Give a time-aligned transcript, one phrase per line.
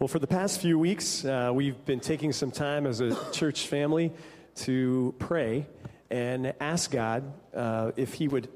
[0.00, 3.68] Well, for the past few weeks, uh, we've been taking some time as a church
[3.68, 4.12] family
[4.56, 5.68] to pray
[6.10, 8.48] and ask God uh, if He would,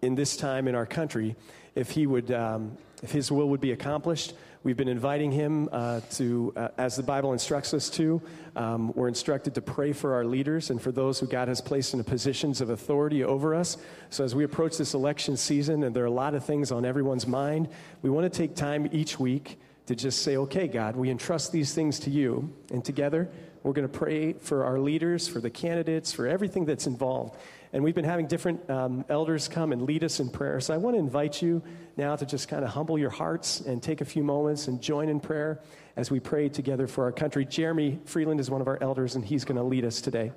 [0.00, 1.36] in this time in our country,
[1.74, 4.32] if He would, um, if His will would be accomplished.
[4.62, 8.22] We've been inviting Him uh, to, uh, as the Bible instructs us to.
[8.56, 11.92] Um, we're instructed to pray for our leaders and for those who God has placed
[11.92, 13.76] in positions of authority over us.
[14.08, 16.86] So, as we approach this election season, and there are a lot of things on
[16.86, 17.68] everyone's mind,
[18.00, 21.72] we want to take time each week to just say, okay, God, we entrust these
[21.72, 22.52] things to you.
[22.70, 23.30] And together,
[23.62, 27.38] we're going to pray for our leaders, for the candidates, for everything that's involved.
[27.72, 30.60] And we've been having different um, elders come and lead us in prayer.
[30.60, 31.62] So I want to invite you
[31.96, 35.08] now to just kind of humble your hearts and take a few moments and join
[35.08, 35.62] in prayer
[35.96, 37.46] as we pray together for our country.
[37.46, 40.32] Jeremy Freeland is one of our elders, and he's going to lead us today.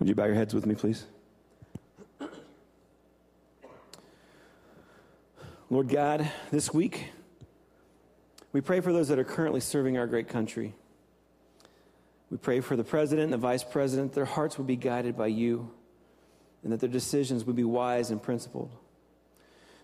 [0.00, 1.06] Would you bow your heads with me, please?
[5.70, 7.10] Lord God, this week,
[8.56, 10.74] we pray for those that are currently serving our great country.
[12.30, 15.26] We pray for the president and the vice president, their hearts would be guided by
[15.26, 15.70] you,
[16.62, 18.70] and that their decisions would be wise and principled.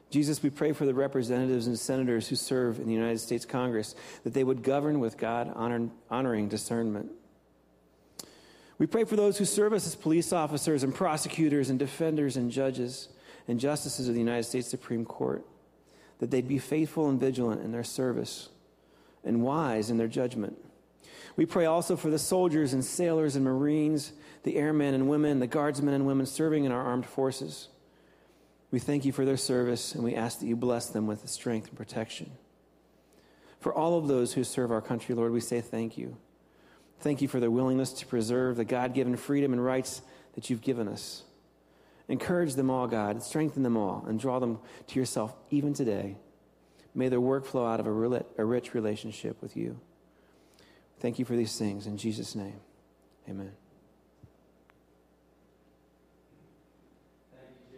[0.08, 3.94] Jesus, we pray for the representatives and senators who serve in the United States Congress,
[4.24, 5.52] that they would govern with God
[6.10, 7.10] honoring discernment.
[8.78, 12.50] We pray for those who serve us as police officers and prosecutors and defenders and
[12.50, 13.10] judges
[13.46, 15.44] and justices of the United States Supreme Court,
[16.20, 18.48] that they'd be faithful and vigilant in their service
[19.24, 20.56] and wise in their judgment.
[21.36, 25.46] We pray also for the soldiers and sailors and Marines, the airmen and women, the
[25.46, 27.68] guardsmen and women serving in our armed forces.
[28.70, 31.28] We thank you for their service and we ask that you bless them with the
[31.28, 32.32] strength and protection.
[33.60, 36.16] For all of those who serve our country, Lord, we say thank you.
[37.00, 40.02] Thank you for their willingness to preserve the God given freedom and rights
[40.34, 41.22] that you've given us.
[42.08, 43.22] Encourage them all, God.
[43.22, 46.16] Strengthen them all and draw them to yourself even today.
[46.94, 49.78] May their work flow out of a, a rich relationship with you.
[51.00, 51.86] Thank you for these things.
[51.86, 52.60] In Jesus' name,
[53.28, 53.52] amen.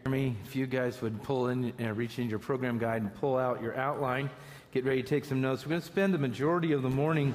[0.04, 3.38] Jeremy, if you guys would pull in, uh, reach in your program guide and pull
[3.38, 4.28] out your outline,
[4.72, 5.64] get ready to take some notes.
[5.64, 7.34] We're going to spend the majority of the morning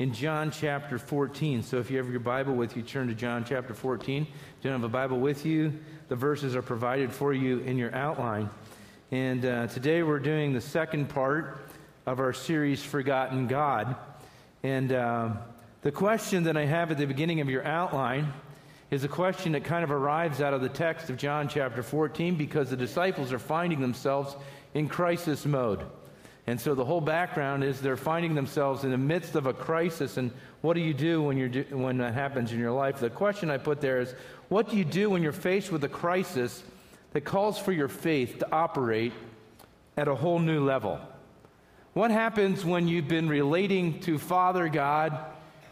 [0.00, 1.62] in John chapter 14.
[1.62, 4.22] So if you have your Bible with you, turn to John chapter 14.
[4.22, 5.72] If you don't have a Bible with you,
[6.08, 8.50] the verses are provided for you in your outline.
[9.10, 11.66] And uh, today we're doing the second part
[12.04, 13.96] of our series, Forgotten God.
[14.62, 15.30] And uh,
[15.80, 18.34] the question that I have at the beginning of your outline
[18.90, 22.34] is a question that kind of arrives out of the text of John chapter 14
[22.34, 24.36] because the disciples are finding themselves
[24.74, 25.80] in crisis mode.
[26.46, 30.18] And so the whole background is they're finding themselves in the midst of a crisis.
[30.18, 33.00] And what do you do when, you're do, when that happens in your life?
[33.00, 34.14] The question I put there is
[34.50, 36.62] what do you do when you're faced with a crisis
[37.18, 39.12] that calls for your faith to operate
[39.96, 41.00] at a whole new level.
[41.92, 45.18] What happens when you've been relating to Father God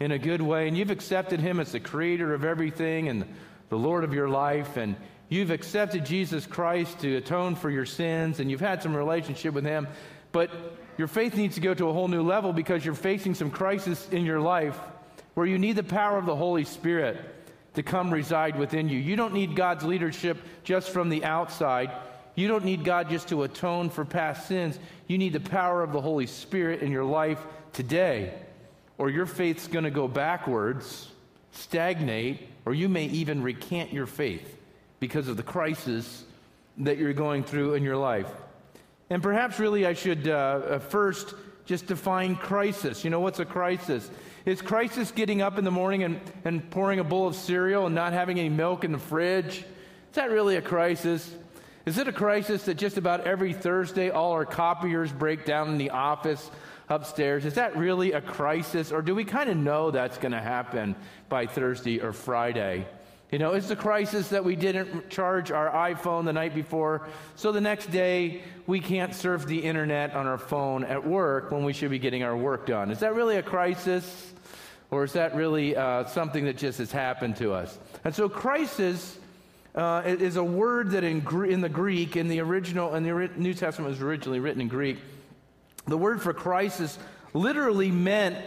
[0.01, 3.33] in a good way and you've accepted Him as the creator of everything and
[3.69, 4.97] the Lord of your life and
[5.29, 9.65] you've accepted Jesus Christ to atone for your sins and you've had some relationship with
[9.65, 9.87] Him,
[10.33, 10.51] but
[10.99, 14.09] your faith needs to go to a whole new level because you're facing some crisis
[14.09, 14.77] in your life
[15.35, 17.36] where you need the power of the Holy Spirit
[17.77, 18.99] to come reside within you.
[18.99, 21.93] You don't need God's leadership just from the outside.
[22.35, 24.79] You don't need God just to atone for past sins.
[25.07, 27.39] You need the power of the Holy Spirit in your life
[27.73, 28.33] today,
[28.97, 31.09] or your faith's going to go backwards,
[31.53, 34.59] stagnate, or you may even recant your faith
[34.99, 36.25] because of the crisis
[36.79, 38.31] that you're going through in your life.
[39.11, 41.35] And perhaps, really, I should uh, uh first
[41.67, 43.05] just define crisis.
[43.05, 44.11] You know, what's a crisis?
[44.47, 47.97] Is crisis getting up in the morning and, and pouring a bowl of cereal and
[47.97, 49.59] not having any milk in the fridge?
[49.59, 49.65] Is
[50.13, 51.29] that really a crisis?
[51.85, 55.79] Is it a crisis that just about every Thursday all our copiers break down in
[55.79, 56.49] the office
[56.89, 57.45] upstairs?
[57.45, 58.93] Is that really a crisis?
[58.93, 60.95] Or do we kind of know that's going to happen
[61.29, 62.87] by Thursday or Friday?
[63.33, 67.51] You know, it's the crisis that we didn't charge our iPhone the night before, so
[67.51, 71.73] the next day we can't surf the internet on our phone at work when we
[71.73, 72.93] should be getting our work done.
[72.93, 74.35] Is that really a crisis?
[74.91, 77.79] Or is that really uh, something that just has happened to us?
[78.05, 79.19] And so, crisis
[79.75, 83.55] uh, is a word that in, in the Greek, in the original, in the New
[83.55, 84.99] Testament was originally written in Greek.
[85.87, 86.99] The word for crisis
[87.35, 88.39] literally meant,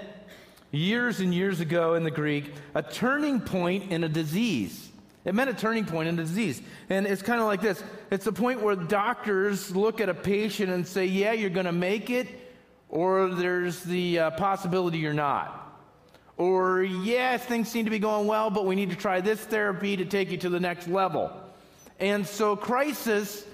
[0.71, 4.89] years and years ago in the Greek, a turning point in a disease.
[5.25, 6.61] It meant a turning point in a disease.
[6.89, 10.71] And it's kind of like this it's the point where doctors look at a patient
[10.71, 12.27] and say, Yeah, you're going to make it,
[12.89, 15.68] or there's the uh, possibility you're not.
[16.39, 19.97] Or, yes, things seem to be going well, but we need to try this therapy
[19.97, 21.31] to take you to the next level.
[21.99, 23.45] And so, crisis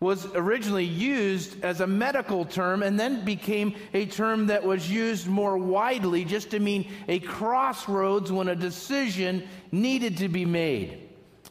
[0.00, 5.28] was originally used as a medical term and then became a term that was used
[5.28, 11.08] more widely just to mean a crossroads when a decision needed to be made.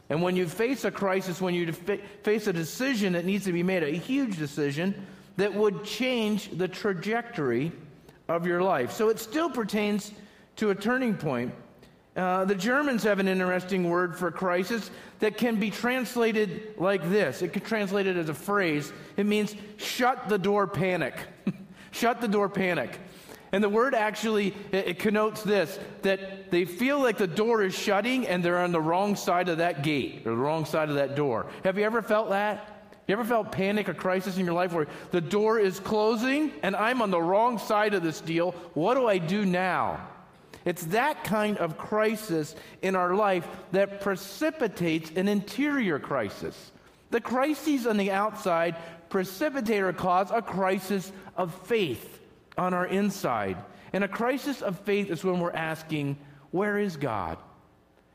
[0.09, 3.63] And when you face a crisis, when you face a decision that needs to be
[3.63, 7.71] made, a huge decision that would change the trajectory
[8.27, 8.91] of your life.
[8.91, 10.11] So it still pertains
[10.61, 11.51] to a turning point.
[12.15, 17.41] Uh, the Germans have an interesting word for crisis that can be translated like this.
[17.41, 18.93] It can translate it as a phrase.
[19.17, 21.15] It means shut the door panic.
[21.91, 22.99] shut the door panic.
[23.51, 27.73] And the word actually it, it connotes this that they feel like the door is
[27.73, 30.95] shutting and they're on the wrong side of that gate or the wrong side of
[30.95, 31.47] that door.
[31.63, 32.91] Have you ever felt that?
[33.07, 36.75] You ever felt panic or crisis in your life where the door is closing and
[36.75, 38.51] I'm on the wrong side of this deal?
[38.75, 40.07] What do I do now?
[40.65, 46.71] It's that kind of crisis in our life that precipitates an interior crisis.
[47.09, 48.75] The crises on the outside
[49.09, 52.19] precipitate or cause a crisis of faith
[52.57, 53.57] on our inside.
[53.91, 56.17] And a crisis of faith is when we're asking,
[56.51, 57.37] Where is God?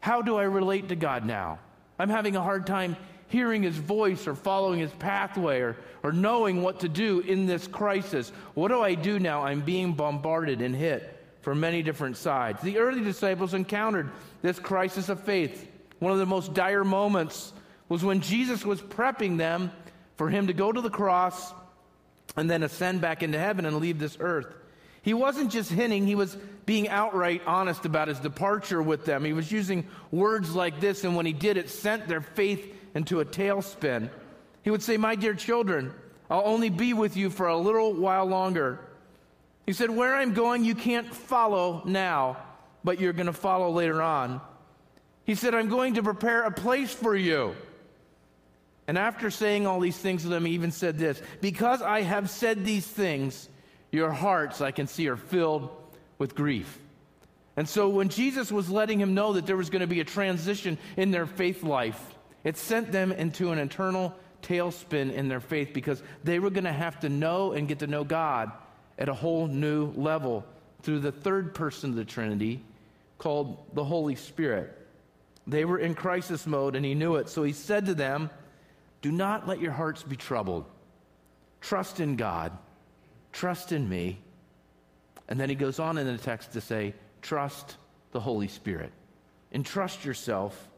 [0.01, 1.59] How do I relate to God now?
[1.99, 2.97] I'm having a hard time
[3.29, 7.67] hearing his voice or following his pathway or, or knowing what to do in this
[7.67, 8.31] crisis.
[8.55, 9.43] What do I do now?
[9.43, 11.16] I'm being bombarded and hit
[11.47, 12.61] from many different sides.
[12.61, 14.11] The early disciples encountered
[14.43, 15.71] this crisis of faith.
[16.01, 17.53] One of the most dire moments
[17.89, 19.71] was when Jesus was prepping them
[20.17, 21.55] for him to go to the cross
[22.37, 24.53] and then ascend back into heaven and leave this earth.
[25.03, 29.25] He wasn't just hinting, he was being outright honest about his departure with them.
[29.25, 33.21] He was using words like this, and when he did, it sent their faith into
[33.21, 34.11] a tailspin.
[34.65, 35.95] He would say, My dear children,
[36.29, 38.81] I'll only be with you for a little while longer.
[39.67, 42.39] He said, Where I'm going, you can't follow now,
[42.85, 44.41] but you're going to follow later on.
[45.25, 47.57] He said, I'm going to prepare a place for you.
[48.87, 52.31] And after saying all these things to them, he even said this Because I have
[52.31, 53.49] said these things,
[53.91, 55.71] your hearts, I can see, are filled
[56.19, 56.79] with grief.
[57.57, 60.05] And so when Jesus was letting him know that there was going to be a
[60.05, 62.15] transition in their faith life,
[62.45, 66.73] it sent them into an eternal tailspin in their faith because they were going to
[66.73, 68.53] have to know and get to know God
[68.99, 70.45] at a whole new level
[70.83, 72.63] through the third person of the Trinity
[73.19, 74.73] called the Holy Spirit.
[75.47, 77.29] They were in crisis mode and he knew it.
[77.29, 78.31] So he said to them,
[79.03, 80.65] Do not let your hearts be troubled.
[81.61, 82.53] Trust in God.
[83.33, 84.19] Trust in me.
[85.29, 87.77] And then he goes on in the text to say, Trust
[88.13, 88.93] the Holy Spirit.
[89.53, 90.69] Entrust yourself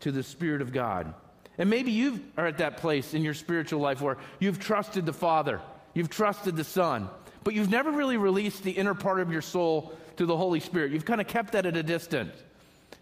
[0.00, 1.14] to the Spirit of God.
[1.58, 5.12] And maybe you are at that place in your spiritual life where you've trusted the
[5.12, 5.60] Father,
[5.94, 7.08] you've trusted the Son,
[7.44, 10.92] but you've never really released the inner part of your soul to the Holy Spirit.
[10.92, 12.34] You've kind of kept that at a distance.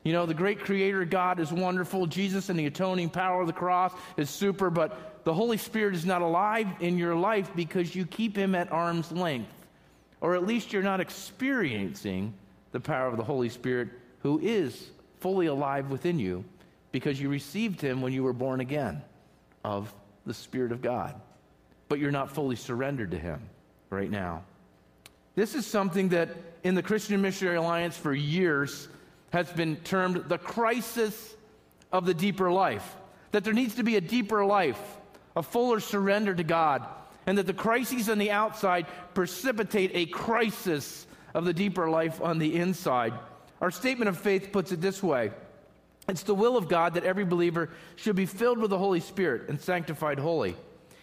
[0.05, 2.06] You know, the great creator God is wonderful.
[2.06, 6.06] Jesus and the atoning power of the cross is super, but the Holy Spirit is
[6.06, 9.52] not alive in your life because you keep him at arm's length.
[10.20, 12.32] Or at least you're not experiencing
[12.73, 13.88] the power of the Holy Spirit
[14.23, 14.90] who is
[15.20, 16.44] fully alive within you
[16.93, 19.02] because you received him when you were born again
[19.64, 19.93] of
[20.26, 21.14] the Spirit of God.
[21.88, 23.40] But you're not fully surrendered to him
[23.90, 24.43] right now.
[25.35, 26.31] This is something that
[26.64, 28.88] in the Christian Missionary Alliance for years
[29.31, 31.37] has been termed the crisis
[31.93, 32.96] of the deeper life.
[33.32, 34.81] That there needs to be a deeper life,
[35.37, 36.87] a fuller surrender to God,
[37.26, 42.38] and that the crises on the outside precipitate a crisis of the deeper life on
[42.38, 43.12] the inside.
[43.61, 45.30] Our statement of faith puts it this way
[46.09, 49.49] It's the will of God that every believer should be filled with the Holy Spirit
[49.49, 50.57] and sanctified holy,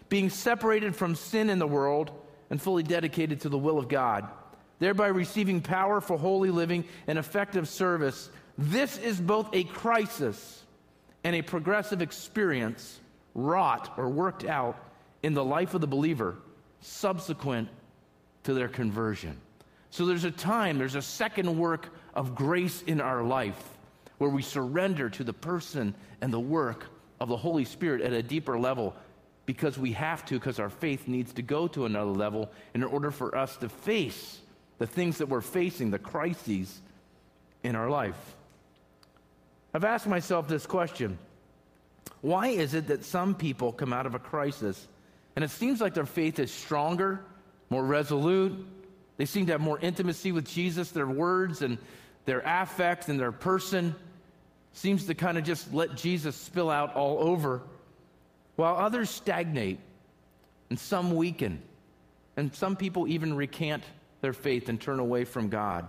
[0.10, 2.12] being separated from sin in the world
[2.50, 4.28] and fully dedicated to the will of God,
[4.80, 8.30] thereby receiving power for holy living and effective service.
[8.58, 10.64] This is both a crisis
[11.24, 13.00] and a progressive experience
[13.34, 14.78] wrought or worked out
[15.24, 16.36] in the life of the believer
[16.82, 17.68] subsequent
[18.44, 19.38] to their conversion.
[19.90, 23.62] So there's a time, there's a second work of grace in our life
[24.18, 26.86] where we surrender to the person and the work
[27.20, 28.96] of the Holy Spirit at a deeper level
[29.46, 33.12] because we have to, because our faith needs to go to another level in order
[33.12, 34.40] for us to face
[34.78, 36.82] the things that we're facing, the crises
[37.64, 38.36] in our life.
[39.74, 41.18] I've asked myself this question
[42.22, 44.88] Why is it that some people come out of a crisis
[45.36, 47.22] and it seems like their faith is stronger,
[47.70, 48.66] more resolute?
[49.18, 51.78] They seem to have more intimacy with Jesus, their words and
[52.26, 53.96] their affect and their person
[54.74, 57.62] seems to kind of just let Jesus spill out all over
[58.56, 59.80] while others stagnate
[60.70, 61.62] and some weaken,
[62.38, 63.84] and some people even recant
[64.22, 65.88] their faith and turn away from God.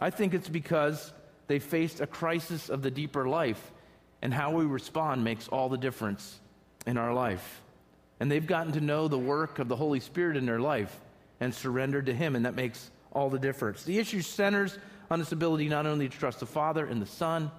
[0.00, 1.12] I think it's because
[1.46, 3.72] they faced a crisis of the deeper life,
[4.22, 6.38] and how we respond makes all the difference
[6.86, 7.62] in our life.
[8.20, 10.94] And they've gotten to know the work of the Holy Spirit in their life
[11.40, 13.82] and surrendered to Him, and that makes all the difference.
[13.82, 14.78] The issue centers
[15.10, 17.50] on this ability not only to trust the Father and the Son,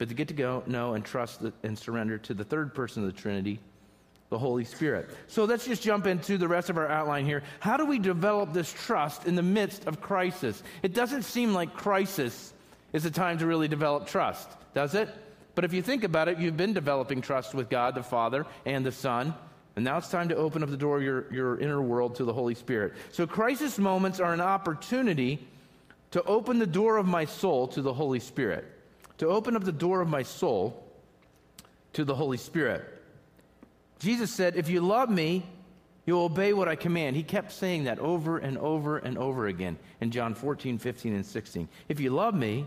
[0.00, 3.04] but to get to go, know, and trust the, and surrender to the third person
[3.04, 3.60] of the Trinity,
[4.30, 5.10] the Holy Spirit.
[5.26, 7.42] So let's just jump into the rest of our outline here.
[7.58, 10.62] How do we develop this trust in the midst of crisis?
[10.82, 12.54] It doesn't seem like crisis
[12.94, 15.10] is a time to really develop trust, does it?
[15.54, 18.86] But if you think about it, you've been developing trust with God the Father and
[18.86, 19.34] the Son.
[19.76, 22.24] And now it's time to open up the door of your, your inner world to
[22.24, 22.94] the Holy Spirit.
[23.12, 25.46] So, crisis moments are an opportunity
[26.12, 28.64] to open the door of my soul to the Holy Spirit.
[29.20, 30.82] To open up the door of my soul
[31.92, 32.82] to the Holy Spirit.
[33.98, 35.44] Jesus said, If you love me,
[36.06, 37.16] you'll obey what I command.
[37.16, 41.26] He kept saying that over and over and over again in John 14, 15, and
[41.26, 41.68] 16.
[41.90, 42.66] If you love me,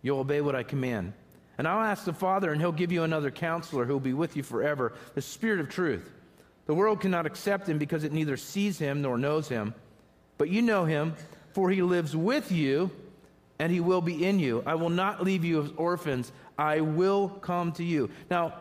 [0.00, 1.12] you'll obey what I command.
[1.58, 4.38] And I'll ask the Father, and he'll give you another counselor who will be with
[4.38, 6.10] you forever, the Spirit of truth.
[6.64, 9.74] The world cannot accept him because it neither sees him nor knows him.
[10.38, 11.14] But you know him,
[11.52, 12.90] for he lives with you,
[13.58, 14.62] and he will be in you.
[14.66, 16.32] I will not leave you as orphans.
[16.58, 18.10] I will come to you.
[18.30, 18.54] Now,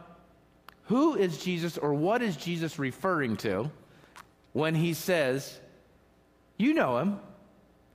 [0.85, 3.71] who is Jesus or what is Jesus referring to
[4.51, 5.59] when he says,
[6.57, 7.19] You know him,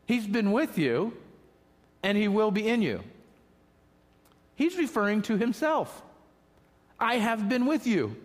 [0.06, 1.16] he's been with you,
[2.02, 3.02] and he will be in you?
[4.56, 6.02] He's referring to himself.
[6.98, 8.16] I have been with you.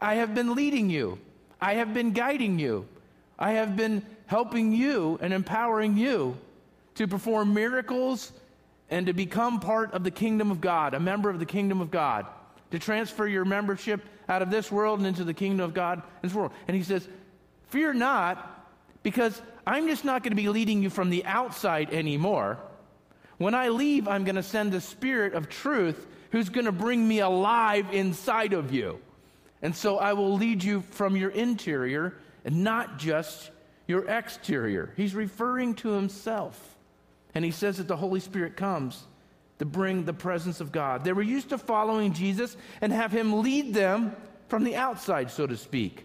[0.00, 1.18] I have been leading you.
[1.60, 2.86] I have been guiding you.
[3.38, 6.36] I have been helping you and empowering you
[6.96, 8.32] to perform miracles
[8.90, 11.90] and to become part of the kingdom of God, a member of the kingdom of
[11.90, 12.26] God,
[12.70, 16.28] to transfer your membership out of this world and into the kingdom of God in
[16.28, 16.52] this world.
[16.68, 17.08] And he says,
[17.68, 18.68] Fear not,
[19.02, 22.58] because I'm just not going to be leading you from the outside anymore.
[23.38, 27.06] When I leave, I'm going to send the Spirit of truth who's going to bring
[27.06, 29.00] me alive inside of you.
[29.62, 33.50] And so I will lead you from your interior and not just
[33.86, 34.92] your exterior.
[34.96, 36.71] He's referring to himself.
[37.34, 39.02] And he says that the Holy Spirit comes
[39.58, 41.04] to bring the presence of God.
[41.04, 44.14] They were used to following Jesus and have him lead them
[44.48, 46.04] from the outside, so to speak.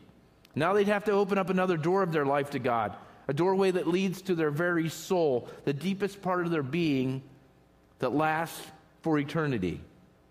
[0.55, 2.95] Now they'd have to open up another door of their life to God
[3.27, 7.21] a doorway that leads to their very soul, the deepest part of their being
[7.99, 8.65] that lasts
[9.01, 9.81] for eternity.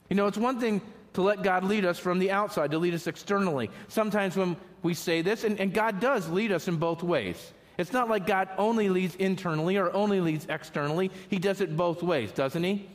[0.09, 0.81] You know, it's one thing
[1.15, 3.71] to let God lead us from the outside, to lead us externally.
[3.89, 7.53] Sometimes when we say this, and, and God does lead us in both ways.
[7.79, 11.11] It's not like God only leads internally or only leads externally.
[11.29, 12.89] He does it both ways, doesn't He?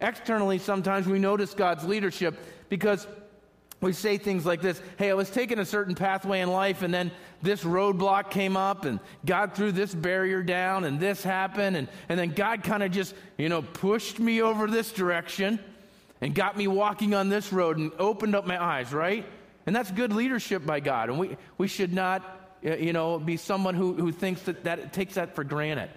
[0.00, 3.06] Externally, sometimes we notice God's leadership because
[3.80, 6.92] we say things like this Hey, I was taking a certain pathway in life, and
[6.92, 7.10] then
[7.42, 12.18] this roadblock came up, and God threw this barrier down, and this happened, and, and
[12.18, 15.58] then God kind of just, you know, pushed me over this direction
[16.20, 19.24] and got me walking on this road and opened up my eyes, right?
[19.66, 21.10] And that's good leadership by God.
[21.10, 25.14] And we, we should not, you know, be someone who, who thinks that, that takes
[25.14, 25.90] that for granted,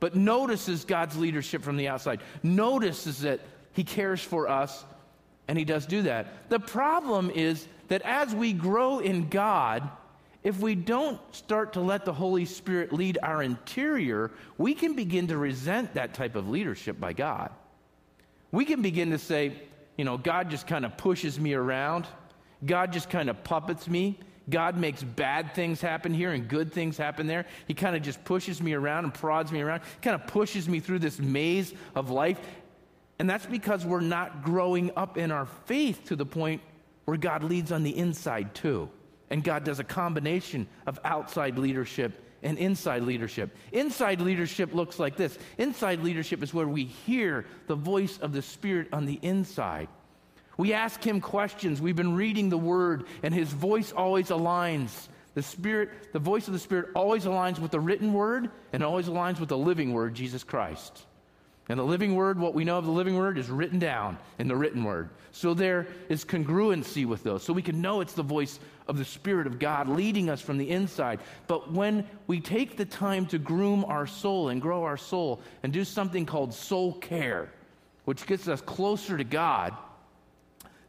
[0.00, 3.40] but notices God's leadership from the outside, notices that
[3.72, 4.84] He cares for us
[5.48, 6.50] and he does do that.
[6.50, 9.88] The problem is that as we grow in God,
[10.44, 15.28] if we don't start to let the Holy Spirit lead our interior, we can begin
[15.28, 17.50] to resent that type of leadership by God.
[18.52, 19.54] We can begin to say,
[19.96, 22.06] you know, God just kind of pushes me around.
[22.64, 24.18] God just kind of puppets me.
[24.50, 27.46] God makes bad things happen here and good things happen there.
[27.66, 30.80] He kind of just pushes me around and prods me around, kind of pushes me
[30.80, 32.38] through this maze of life.
[33.18, 36.62] And that's because we're not growing up in our faith to the point
[37.04, 38.88] where God leads on the inside too.
[39.30, 43.54] And God does a combination of outside leadership and inside leadership.
[43.72, 48.42] Inside leadership looks like this inside leadership is where we hear the voice of the
[48.42, 49.88] Spirit on the inside.
[50.58, 51.80] We ask Him questions.
[51.80, 55.08] We've been reading the Word, and His voice always aligns.
[55.34, 59.06] The Spirit, the voice of the Spirit always aligns with the written Word and always
[59.06, 61.06] aligns with the living Word, Jesus Christ.
[61.68, 64.48] And the living word, what we know of the living word, is written down in
[64.48, 65.10] the written word.
[65.32, 67.42] So there is congruency with those.
[67.42, 70.56] So we can know it's the voice of the Spirit of God leading us from
[70.56, 71.20] the inside.
[71.46, 75.70] But when we take the time to groom our soul and grow our soul and
[75.70, 77.52] do something called soul care,
[78.06, 79.76] which gets us closer to God,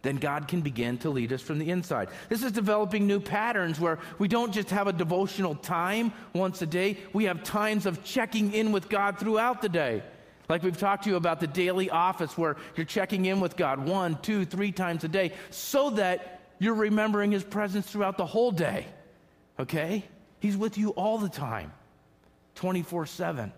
[0.01, 2.09] then God can begin to lead us from the inside.
[2.29, 6.65] This is developing new patterns where we don't just have a devotional time once a
[6.65, 10.03] day, we have times of checking in with God throughout the day.
[10.47, 13.87] Like we've talked to you about the daily office where you're checking in with God
[13.87, 18.51] one, two, three times a day so that you're remembering His presence throughout the whole
[18.51, 18.87] day.
[19.59, 20.03] Okay?
[20.39, 21.71] He's with you all the time,
[22.55, 23.53] 24 7.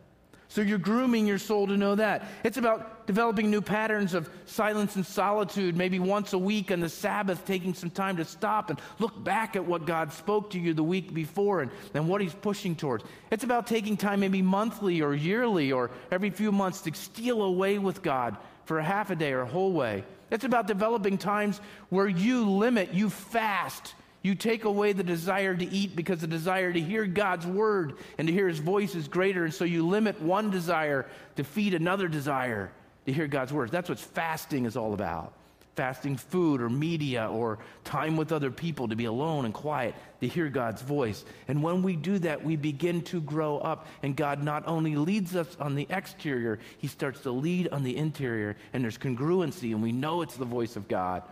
[0.51, 2.27] So you're grooming your soul to know that.
[2.43, 6.89] It's about developing new patterns of silence and solitude, maybe once a week on the
[6.89, 10.73] Sabbath, taking some time to stop and look back at what God spoke to you
[10.73, 13.05] the week before and, and what He's pushing towards.
[13.31, 17.77] It's about taking time, maybe monthly or yearly or every few months, to steal away
[17.77, 20.03] with God for a half a day or a whole way.
[20.31, 25.65] It's about developing times where you limit, you fast you take away the desire to
[25.65, 29.45] eat because the desire to hear God's word and to hear his voice is greater.
[29.45, 32.71] And so you limit one desire to feed another desire
[33.07, 33.71] to hear God's word.
[33.71, 35.33] That's what fasting is all about.
[35.75, 40.27] Fasting food or media or time with other people to be alone and quiet to
[40.27, 41.25] hear God's voice.
[41.47, 43.87] And when we do that, we begin to grow up.
[44.03, 47.97] And God not only leads us on the exterior, He starts to lead on the
[47.97, 48.55] interior.
[48.73, 51.23] And there's congruency, and we know it's the voice of God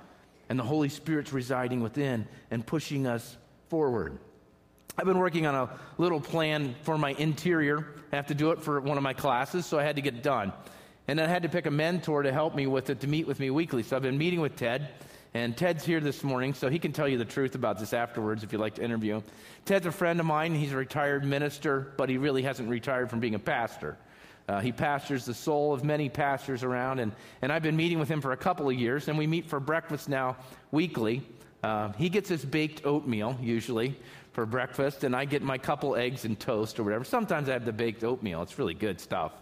[0.50, 3.38] and the Holy Spirit's residing within and pushing us
[3.70, 4.18] forward.
[4.98, 7.88] I've been working on a little plan for my interior.
[8.12, 10.15] I have to do it for one of my classes, so I had to get
[10.15, 10.51] it done.
[11.08, 13.39] And I had to pick a mentor to help me with it, to meet with
[13.39, 13.84] me weekly.
[13.84, 14.89] So I've been meeting with Ted,
[15.34, 18.44] and Ted's here this morning, so he can tell you the truth about this afterwards
[18.44, 19.24] if you'd like to interview him.
[19.65, 20.53] Ted's a friend of mine.
[20.53, 23.96] He's a retired minister, but he really hasn't retired from being a pastor.
[24.50, 27.12] Uh, he pastors the soul of many pastors around, and,
[27.44, 29.60] and I've been meeting with him for a couple of years, and we meet for
[29.60, 30.38] breakfast now
[30.72, 31.22] weekly.
[31.62, 33.96] Uh, he gets his baked oatmeal, usually,
[34.34, 37.03] for breakfast, and I get my couple eggs and toast or whatever.
[37.03, 39.34] Sometimes I have the baked oatmeal, it's really good stuff.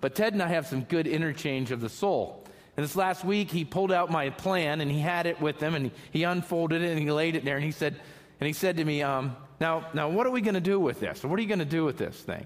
[0.00, 2.44] But Ted and I have some good interchange of the soul.
[2.76, 5.76] And this last week, he pulled out my plan, and he had it with him,
[5.76, 7.94] and he, unfolded it, and he laid it there, and he said,
[8.40, 10.98] and he said to me, um, now, now, what are we going to do with
[10.98, 11.22] this?
[11.22, 12.44] What are you going to do with this thing?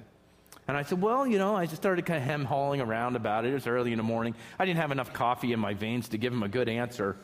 [0.66, 3.44] And I said, Well, you know, I just started kind of hem hauling around about
[3.44, 3.50] it.
[3.50, 4.34] It was early in the morning.
[4.58, 7.16] I didn't have enough coffee in my veins to give him a good answer.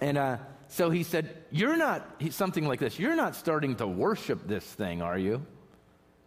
[0.00, 0.38] And uh,
[0.68, 5.02] so he said, You're not, something like this, you're not starting to worship this thing,
[5.02, 5.44] are you?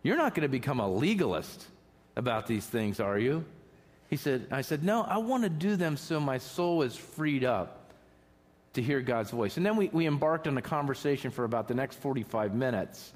[0.03, 1.65] You're not going to become a legalist
[2.15, 3.45] about these things, are you?
[4.09, 7.43] He said, I said, No, I want to do them so my soul is freed
[7.43, 7.91] up
[8.73, 9.57] to hear God's voice.
[9.57, 13.13] And then we, we embarked on a conversation for about the next 45 minutes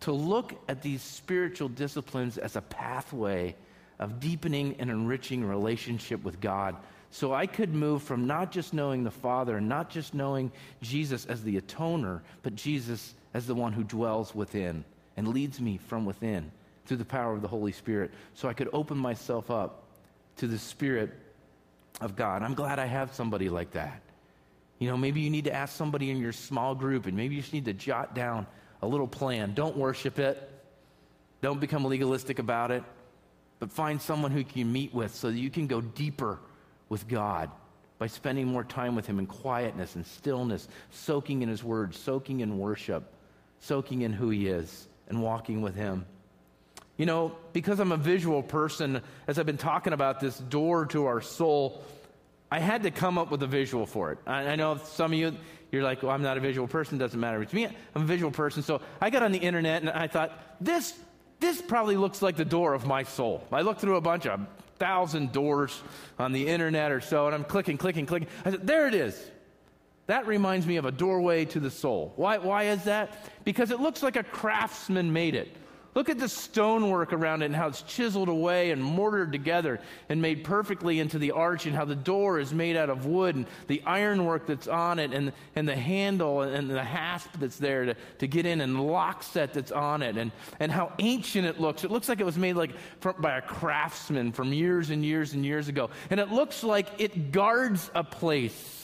[0.00, 3.54] to look at these spiritual disciplines as a pathway
[3.98, 6.76] of deepening and enriching relationship with God.
[7.10, 11.24] So I could move from not just knowing the Father, and not just knowing Jesus
[11.26, 14.84] as the atoner, but Jesus as the one who dwells within
[15.16, 16.50] and leads me from within
[16.84, 18.12] through the power of the Holy Spirit.
[18.34, 19.84] So I could open myself up
[20.36, 21.14] to the Spirit
[22.00, 22.42] of God.
[22.42, 24.02] I'm glad I have somebody like that.
[24.78, 27.40] You know, maybe you need to ask somebody in your small group, and maybe you
[27.40, 28.46] just need to jot down
[28.82, 29.54] a little plan.
[29.54, 30.50] Don't worship it,
[31.40, 32.82] don't become legalistic about it,
[33.58, 36.38] but find someone who you can meet with so that you can go deeper
[36.88, 37.50] with God
[37.98, 42.40] by spending more time with Him in quietness and stillness, soaking in His Word, soaking
[42.40, 43.04] in worship,
[43.60, 46.04] soaking in who He is, and walking with Him.
[46.96, 51.06] You know, because I'm a visual person, as I've been talking about this door to
[51.06, 51.82] our soul,
[52.50, 54.18] I had to come up with a visual for it.
[54.26, 55.36] I, I know some of you,
[55.72, 57.44] you're like, well, I'm not a visual person, doesn't matter.
[57.44, 58.62] To me, I'm a visual person.
[58.62, 60.94] So I got on the internet and I thought, this,
[61.40, 63.44] this probably looks like the door of my soul.
[63.52, 64.40] I looked through a bunch of
[64.78, 65.82] thousand doors
[66.18, 68.28] on the internet or so, and I'm clicking, clicking, clicking.
[68.44, 69.30] I said, there it is.
[70.06, 72.12] That reminds me of a doorway to the soul.
[72.16, 73.28] Why, why is that?
[73.44, 75.56] Because it looks like a craftsman made it.
[75.96, 79.80] Look at the stonework around it and how it's chiseled away and mortared together
[80.10, 83.34] and made perfectly into the arch, and how the door is made out of wood,
[83.34, 87.86] and the ironwork that's on it, and, and the handle and the hasp that's there
[87.86, 91.46] to, to get in, and the lock set that's on it, and, and how ancient
[91.46, 91.82] it looks.
[91.82, 95.32] It looks like it was made like from, by a craftsman from years and years
[95.32, 95.88] and years ago.
[96.10, 98.75] And it looks like it guards a place.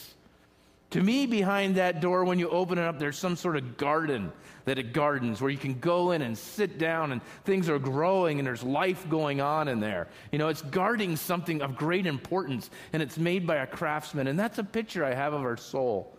[0.93, 4.31] To me, behind that door, when you open it up, there's some sort of garden
[4.65, 8.37] that it gardens where you can go in and sit down and things are growing
[8.37, 10.07] and there's life going on in there.
[10.31, 14.27] You know, it's guarding something of great importance and it's made by a craftsman.
[14.27, 16.15] And that's a picture I have of our soul.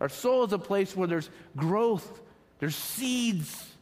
[0.00, 2.20] Our soul is a place where there's growth,
[2.60, 3.72] there's seeds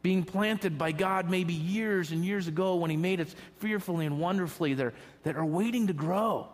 [0.00, 4.18] being planted by God maybe years and years ago when He made us fearfully and
[4.18, 6.48] wonderfully that are, that are waiting to grow.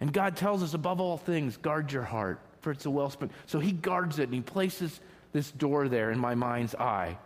[0.00, 3.30] And God tells us above all things, guard your heart for it's a wellspring.
[3.46, 5.00] So he guards it and he places
[5.32, 7.16] this door there in my mind's eye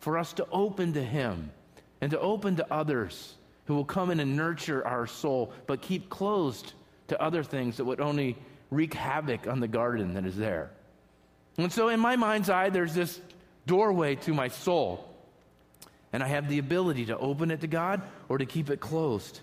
[0.00, 1.50] for us to open to him
[2.00, 3.34] and to open to others
[3.66, 6.74] who will come in and nurture our soul, but keep closed
[7.08, 8.36] to other things that would only
[8.70, 10.70] wreak havoc on the garden that is there.
[11.56, 13.20] And so, in my mind's eye, there's this
[13.66, 15.08] doorway to my soul.
[16.12, 19.40] And I have the ability to open it to God or to keep it closed.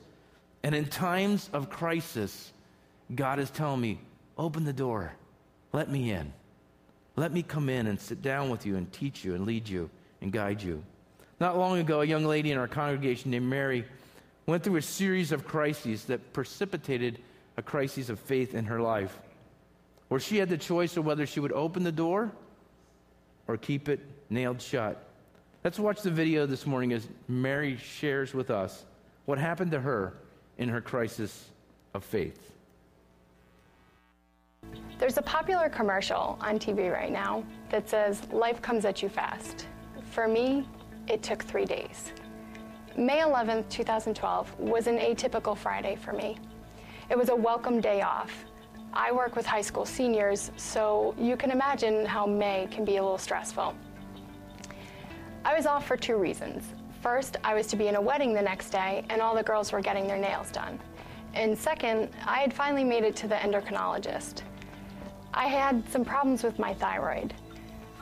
[0.64, 2.54] And in times of crisis,
[3.14, 4.00] God is telling me,
[4.38, 5.14] open the door.
[5.74, 6.34] Let me in.
[7.16, 9.90] Let me come in and sit down with you and teach you and lead you
[10.22, 10.84] and guide you.
[11.40, 13.86] Not long ago, a young lady in our congregation named Mary
[14.46, 17.20] went through a series of crises that precipitated
[17.58, 19.20] a crisis of faith in her life,
[20.08, 22.32] where she had the choice of whether she would open the door
[23.48, 25.04] or keep it nailed shut.
[25.64, 28.86] Let's watch the video this morning as Mary shares with us
[29.26, 30.14] what happened to her
[30.58, 31.50] in her crisis
[31.94, 32.52] of faith.
[35.00, 39.68] There's a popular commercial on TV right now that says, Life comes at you fast.
[40.12, 40.68] For me,
[41.08, 42.12] it took three days.
[42.96, 46.38] May 11th, 2012 was an atypical Friday for me.
[47.10, 48.46] It was a welcome day off.
[48.94, 53.02] I work with high school seniors, so you can imagine how May can be a
[53.02, 53.74] little stressful.
[55.46, 56.64] I was off for two reasons.
[57.02, 59.72] First, I was to be in a wedding the next day, and all the girls
[59.72, 60.80] were getting their nails done.
[61.34, 64.44] And second, I had finally made it to the endocrinologist.
[65.34, 67.34] I had some problems with my thyroid.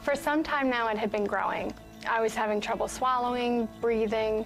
[0.02, 1.74] For some time now, it had been growing.
[2.08, 4.46] I was having trouble swallowing, breathing.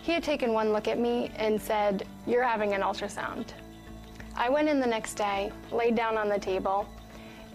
[0.00, 3.46] He had taken one look at me and said, You're having an ultrasound.
[4.36, 6.86] I went in the next day, laid down on the table,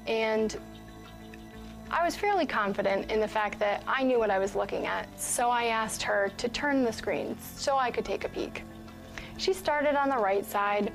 [0.07, 0.57] and
[1.91, 5.07] I was fairly confident in the fact that I knew what I was looking at,
[5.19, 8.63] so I asked her to turn the screen so I could take a peek.
[9.37, 10.91] She started on the right side.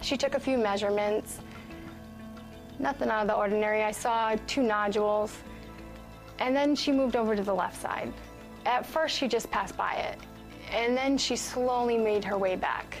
[0.00, 1.40] She took a few measurements.
[2.78, 3.82] Nothing out of the ordinary.
[3.82, 5.36] I saw two nodules.
[6.38, 8.12] And then she moved over to the left side.
[8.66, 10.18] At first, she just passed by it.
[10.70, 12.98] And then she slowly made her way back.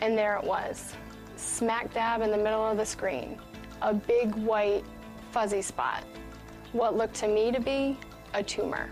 [0.00, 0.94] And there it was,
[1.36, 3.38] smack dab in the middle of the screen,
[3.82, 4.84] a big white
[5.32, 6.04] fuzzy spot
[6.72, 7.96] what looked to me to be
[8.34, 8.90] a tumor.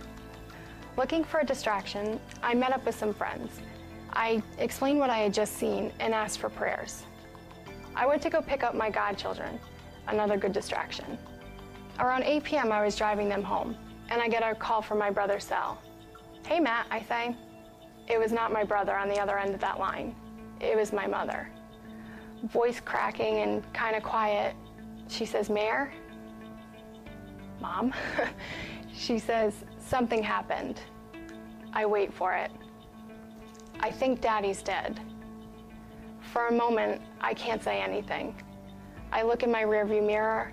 [0.96, 3.60] Looking for a distraction, I met up with some friends.
[4.12, 7.02] I explained what I had just seen and asked for prayers.
[7.96, 9.58] I went to go pick up my godchildren,
[10.08, 11.18] another good distraction.
[11.98, 13.76] Around 8 p.m., I was driving them home,
[14.10, 15.80] and I get a call from my brother Sal.
[16.46, 17.36] Hey, Matt, I say.
[18.08, 20.14] It was not my brother on the other end of that line.
[20.60, 21.48] It was my mother.
[22.44, 24.54] Voice cracking and kind of quiet,
[25.08, 25.92] she says, Mayor,
[27.60, 27.94] Mom.
[28.94, 30.80] she says, Something happened.
[31.72, 32.50] I wait for it.
[33.80, 35.00] I think Daddy's dead.
[36.32, 38.34] For a moment, I can't say anything.
[39.14, 40.52] I look in my rearview mirror.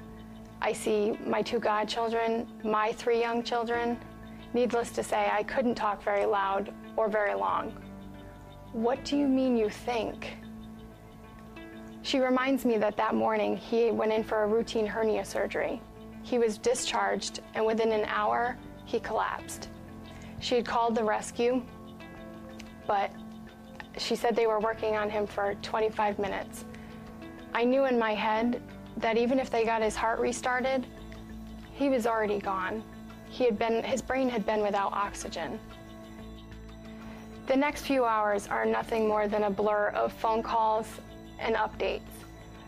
[0.61, 3.97] I see my two godchildren, my three young children.
[4.53, 7.73] Needless to say, I couldn't talk very loud or very long.
[8.71, 10.37] What do you mean you think?
[12.03, 15.81] She reminds me that that morning he went in for a routine hernia surgery.
[16.21, 19.69] He was discharged, and within an hour, he collapsed.
[20.39, 21.63] She had called the rescue,
[22.85, 23.11] but
[23.97, 26.65] she said they were working on him for 25 minutes.
[27.53, 28.61] I knew in my head
[28.97, 30.85] that even if they got his heart restarted,
[31.73, 32.83] he was already gone.
[33.29, 35.59] He had been, his brain had been without oxygen.
[37.47, 40.87] The next few hours are nothing more than a blur of phone calls
[41.39, 42.01] and updates,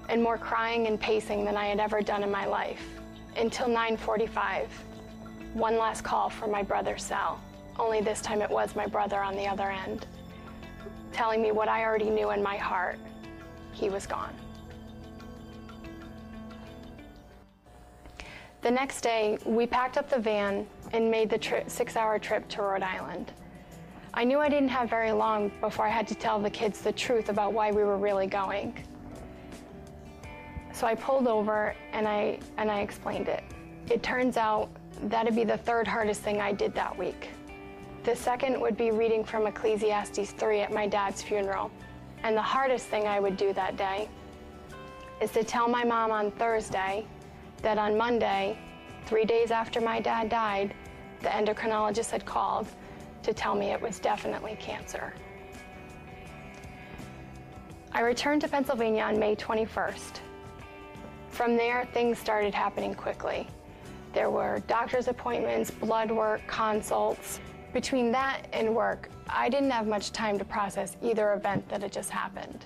[0.10, 2.84] and more crying and pacing than I had ever done in my life
[3.38, 4.68] until 9:45.
[5.54, 7.40] One last call from my brother Sal.
[7.80, 10.08] Only this time it was my brother on the other end,
[11.12, 13.00] telling me what I already knew in my heart.
[13.72, 14.34] He was gone.
[18.64, 22.48] The next day, we packed up the van and made the tri- six hour trip
[22.48, 23.34] to Rhode Island.
[24.14, 26.94] I knew I didn't have very long before I had to tell the kids the
[26.94, 28.74] truth about why we were really going.
[30.72, 33.44] So I pulled over and I, and I explained it.
[33.92, 34.70] It turns out
[35.10, 37.32] that'd be the third hardest thing I did that week.
[38.06, 41.70] The second would be reading from Ecclesiastes 3 at my dad's funeral.
[42.24, 44.08] And the hardest thing I would do that day
[45.20, 47.06] is to tell my mom on Thursday
[47.64, 48.58] that on Monday,
[49.06, 50.76] three days after my dad died,
[51.22, 52.68] the endocrinologist had called
[53.24, 55.14] to tell me it was definitely cancer.
[57.94, 60.20] I returned to Pennsylvania on May 21st.
[61.30, 63.48] From there, things started happening quickly.
[64.14, 67.40] There were doctor's appointments, blood work, consults.
[67.72, 71.92] Between that and work, I didn't have much time to process either event that had
[71.92, 72.66] just happened.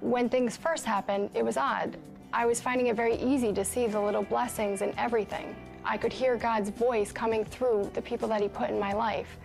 [0.00, 1.96] When things first happened, it was odd.
[2.36, 5.56] I was finding it very easy to see the little blessings in everything.
[5.86, 9.38] I could hear God's voice coming through the people that He put in my life.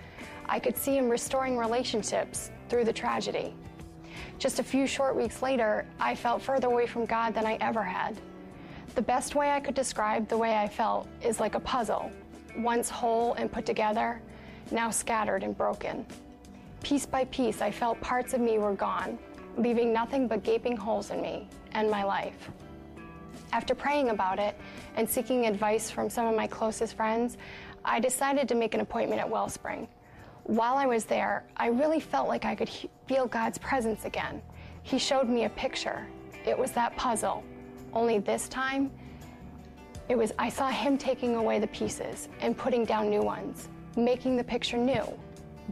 [0.50, 3.56] I could see Him restoring relationships through the tragedy.
[4.40, 7.82] Just a few short weeks later, I felt further away from God than I ever
[7.82, 8.20] had.
[8.94, 12.12] The best way I could describe the way I felt is like a puzzle,
[12.58, 14.22] once whole and put together,
[14.70, 16.06] now scattered and broken.
[16.84, 19.18] Piece by piece, I felt parts of me were gone,
[19.56, 22.52] leaving nothing but gaping holes in me and my life.
[23.52, 24.56] After praying about it
[24.96, 27.38] and seeking advice from some of my closest friends,
[27.84, 29.88] I decided to make an appointment at Wellspring.
[30.44, 32.70] While I was there, I really felt like I could
[33.08, 34.42] feel God's presence again.
[34.84, 36.08] He showed me a picture.
[36.46, 37.44] It was that puzzle.
[37.94, 38.90] Only this time,
[40.08, 44.38] it was I saw him taking away the pieces and putting down new ones, making
[44.38, 45.06] the picture new,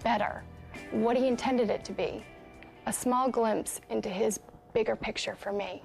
[0.03, 0.43] better,
[0.91, 2.23] what he intended it to be.
[2.85, 4.39] A small glimpse into his
[4.73, 5.81] bigger picture for me.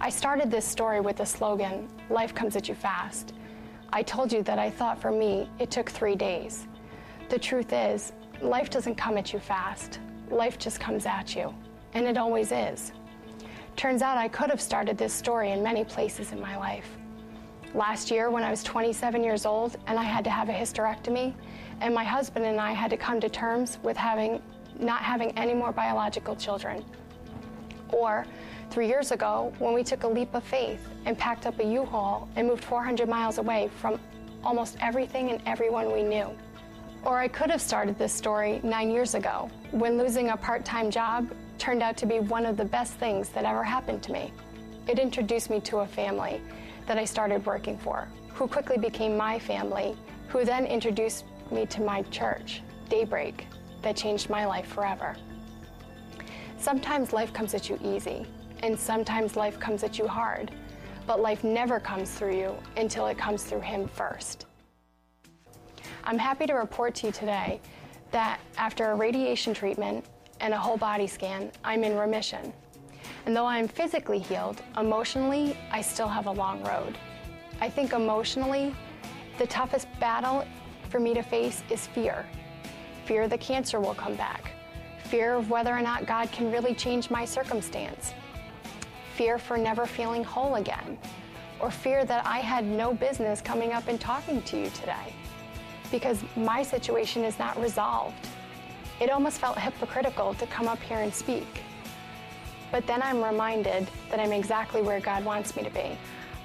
[0.00, 3.34] I started this story with the slogan, Life Comes at You Fast.
[3.92, 6.68] I told you that I thought for me it took three days.
[7.30, 9.98] The truth is, life doesn't come at you fast.
[10.30, 11.52] Life just comes at you,
[11.94, 12.92] and it always is.
[13.74, 16.96] Turns out I could have started this story in many places in my life.
[17.74, 21.34] Last year, when I was 27 years old and I had to have a hysterectomy,
[21.80, 24.40] and my husband and I had to come to terms with having
[24.78, 26.84] not having any more biological children.
[27.88, 28.26] Or
[28.70, 32.28] three years ago, when we took a leap of faith and packed up a U-Haul
[32.36, 33.98] and moved 400 miles away from
[34.44, 36.30] almost everything and everyone we knew.
[37.04, 40.90] Or I could have started this story nine years ago, when losing a part time
[40.90, 44.32] job turned out to be one of the best things that ever happened to me.
[44.86, 46.40] It introduced me to a family
[46.86, 49.96] that I started working for, who quickly became my family,
[50.28, 53.46] who then introduced me to my church, Daybreak,
[53.82, 55.16] that changed my life forever.
[56.58, 58.26] Sometimes life comes at you easy,
[58.62, 60.50] and sometimes life comes at you hard,
[61.06, 64.46] but life never comes through you until it comes through Him first.
[66.04, 67.60] I'm happy to report to you today
[68.10, 70.04] that after a radiation treatment
[70.40, 72.52] and a whole body scan, I'm in remission.
[73.26, 76.96] And though I'm physically healed, emotionally, I still have a long road.
[77.60, 78.74] I think emotionally,
[79.38, 80.46] the toughest battle
[80.88, 82.26] for me to face is fear
[83.08, 84.52] fear the cancer will come back,
[85.04, 88.12] fear of whether or not God can really change my circumstance,
[89.18, 90.96] fear for never feeling whole again,
[91.58, 95.12] or fear that I had no business coming up and talking to you today
[95.90, 98.28] because my situation is not resolved.
[99.00, 101.48] It almost felt hypocritical to come up here and speak.
[102.70, 105.98] But then I'm reminded that I'm exactly where God wants me to be.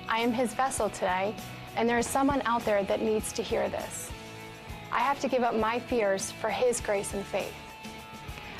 [0.09, 1.35] I am His vessel today,
[1.75, 4.09] and there is someone out there that needs to hear this.
[4.91, 7.53] I have to give up my fears for His grace and faith.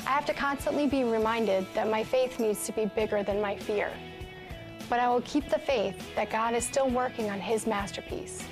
[0.06, 3.56] I have to constantly be reminded that my faith needs to be bigger than my
[3.56, 3.90] fear.
[4.90, 8.44] But I will keep the faith that God is still working on His masterpiece.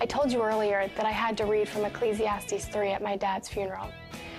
[0.00, 3.48] I told you earlier that I had to read from Ecclesiastes 3 at my dad's
[3.48, 3.88] funeral.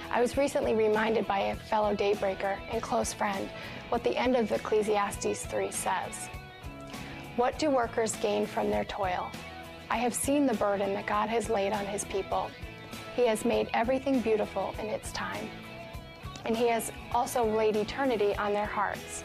[0.09, 3.49] I was recently reminded by a fellow daybreaker and close friend
[3.89, 6.29] what the end of Ecclesiastes 3 says.
[7.35, 9.29] What do workers gain from their toil?
[9.91, 12.49] I have seen the burden that God has laid on his people.
[13.15, 15.49] He has made everything beautiful in its time.
[16.47, 19.23] And He has also laid eternity on their hearts.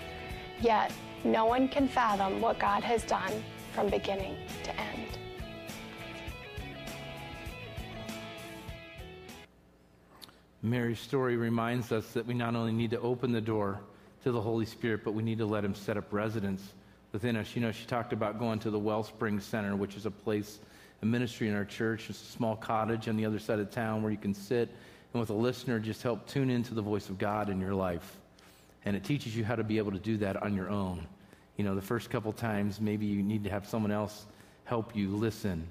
[0.60, 0.92] Yet,
[1.24, 3.32] no one can fathom what God has done
[3.72, 5.06] from beginning to end.
[10.64, 13.80] Mary's story reminds us that we not only need to open the door
[14.24, 16.74] to the Holy Spirit, but we need to let Him set up residence
[17.12, 17.54] within us.
[17.54, 20.58] You know, she talked about going to the Wellspring Center, which is a place
[21.02, 22.08] a ministry in our church.
[22.08, 24.70] It's a small cottage on the other side of town where you can sit
[25.12, 28.18] and with a listener just help tune into the voice of God in your life.
[28.84, 31.06] And it teaches you how to be able to do that on your own.
[31.56, 34.26] You know, the first couple times, maybe you need to have someone else
[34.64, 35.66] help you listen.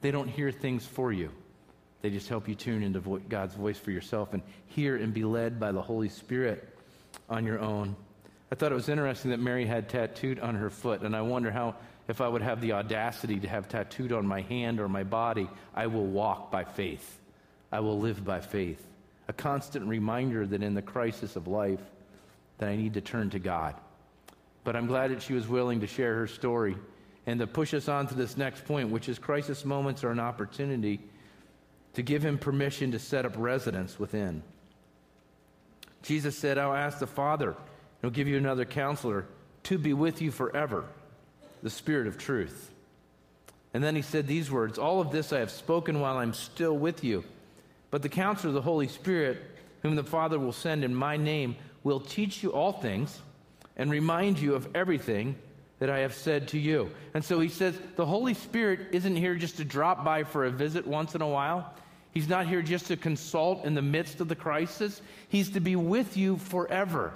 [0.00, 1.30] They don't hear things for you,
[2.02, 5.24] they just help you tune into vo- God's voice for yourself and hear and be
[5.24, 6.68] led by the Holy Spirit
[7.28, 7.96] on your own.
[8.50, 11.50] I thought it was interesting that Mary had tattooed on her foot, and I wonder
[11.50, 11.74] how
[12.08, 15.48] if I would have the audacity to have tattooed on my hand or my body,
[15.74, 17.17] I will walk by faith.
[17.70, 18.84] I will live by faith.
[19.28, 21.80] A constant reminder that in the crisis of life,
[22.58, 23.74] that I need to turn to God.
[24.64, 26.76] But I'm glad that she was willing to share her story
[27.26, 30.20] and to push us on to this next point, which is crisis moments are an
[30.20, 31.00] opportunity
[31.94, 34.42] to give him permission to set up residence within.
[36.02, 37.54] Jesus said, I'll ask the Father,
[38.00, 39.26] he'll give you another counselor
[39.64, 40.84] to be with you forever
[41.62, 42.70] the Spirit of truth.
[43.74, 46.76] And then he said these words All of this I have spoken while I'm still
[46.76, 47.24] with you.
[47.90, 49.42] But the counselor, of the Holy Spirit,
[49.82, 53.20] whom the Father will send in my name, will teach you all things
[53.76, 55.36] and remind you of everything
[55.78, 56.90] that I have said to you.
[57.14, 60.50] And so he says the Holy Spirit isn't here just to drop by for a
[60.50, 61.72] visit once in a while.
[62.12, 65.00] He's not here just to consult in the midst of the crisis.
[65.28, 67.12] He's to be with you forever.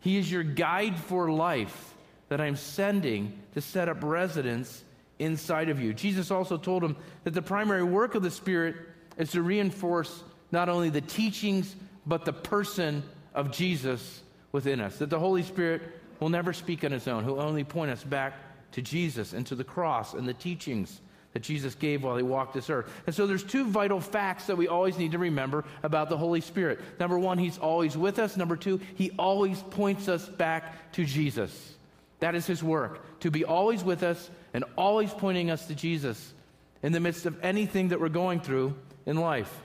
[0.00, 1.94] He is your guide for life
[2.28, 4.82] that I'm sending to set up residence
[5.18, 5.94] inside of you.
[5.94, 8.74] Jesus also told him that the primary work of the Spirit
[9.16, 11.74] is to reinforce not only the teachings,
[12.06, 13.02] but the person
[13.34, 14.22] of Jesus
[14.52, 14.98] within us.
[14.98, 15.82] That the Holy Spirit
[16.20, 18.34] will never speak on his own, he'll only point us back
[18.72, 21.00] to Jesus and to the cross and the teachings
[21.32, 22.92] that Jesus gave while he walked this earth.
[23.06, 26.42] And so there's two vital facts that we always need to remember about the Holy
[26.42, 26.78] Spirit.
[27.00, 28.36] Number one, he's always with us.
[28.36, 31.74] Number two, he always points us back to Jesus.
[32.20, 36.34] That is his work, to be always with us and always pointing us to Jesus
[36.82, 38.74] in the midst of anything that we're going through
[39.06, 39.60] in life.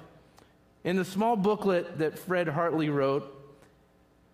[0.84, 3.34] In the small booklet that Fred Hartley wrote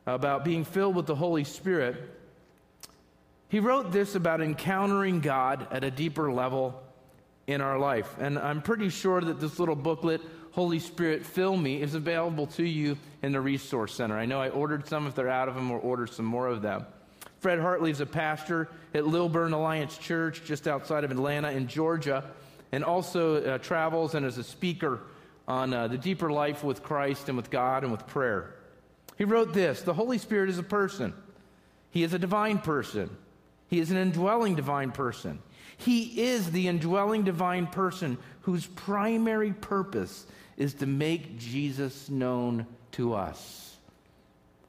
[0.06, 1.96] about being filled with the Holy Spirit,
[3.50, 6.82] he wrote this about encountering God at a deeper level
[7.48, 8.16] in our life.
[8.20, 12.64] And I'm pretty sure that this little booklet, Holy Spirit Fill Me, is available to
[12.64, 14.18] you in the Resource Center.
[14.18, 15.08] I know I ordered some.
[15.08, 16.86] If they're out of them, we'll order some more of them.
[17.40, 22.24] Fred Hartley is a pastor at Lilburn Alliance Church just outside of Atlanta in Georgia,
[22.74, 25.02] and also uh, travels and is a speaker
[25.48, 28.56] on uh, the deeper life with Christ and with God and with prayer.
[29.16, 31.14] He wrote this The Holy Spirit is a person,
[31.92, 33.16] He is a divine person,
[33.68, 35.40] He is an indwelling divine person.
[35.78, 43.14] He is the indwelling divine person whose primary purpose is to make Jesus known to
[43.14, 43.76] us.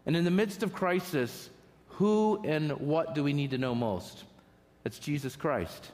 [0.07, 1.51] And in the midst of crisis,
[1.89, 4.25] who and what do we need to know most?
[4.85, 5.91] It's Jesus Christ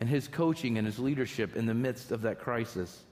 [0.00, 3.02] and his coaching and his leadership in the midst of that crisis.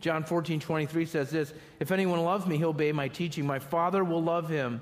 [0.00, 3.46] John 14, 23 says this If anyone loves me, he'll obey my teaching.
[3.46, 4.80] My Father will love him,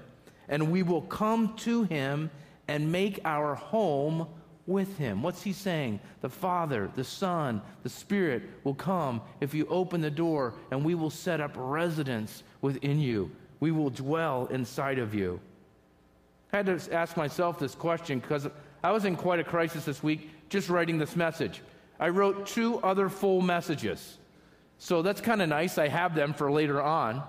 [0.49, 2.31] and we will come to him
[2.69, 4.27] and make our home
[4.67, 5.23] with him.
[5.23, 6.01] What's he saying?
[6.21, 10.95] The Father, the Son, the Spirit will come if you open the door, and we
[10.95, 13.31] will set up residence within you.
[13.59, 15.41] We will dwell inside of you.
[16.53, 18.49] I had to ask myself this question because
[18.83, 21.63] I was in quite a crisis this week just writing this message.
[21.99, 24.19] I wrote two other full messages.
[24.79, 25.79] So that's kind of nice.
[25.79, 27.23] I have them for later on.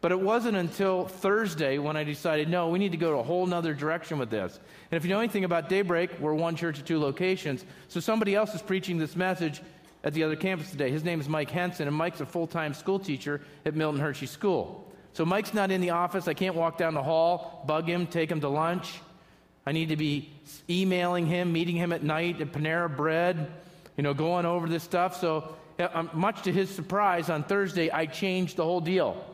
[0.00, 3.22] But it wasn't until Thursday when I decided, no, we need to go to a
[3.22, 4.60] whole nother direction with this.
[4.90, 7.64] And if you know anything about Daybreak, we're one church at two locations.
[7.88, 9.62] So somebody else is preaching this message
[10.04, 10.90] at the other campus today.
[10.90, 14.26] His name is Mike Henson, and Mike's a full time school teacher at Milton Hershey
[14.26, 14.92] School.
[15.14, 16.28] So Mike's not in the office.
[16.28, 19.00] I can't walk down the hall, bug him, take him to lunch.
[19.66, 20.30] I need to be
[20.68, 23.50] emailing him, meeting him at night at Panera Bread,
[23.96, 25.20] you know, going over this stuff.
[25.20, 29.24] So, um, much to his surprise, on Thursday, I changed the whole deal.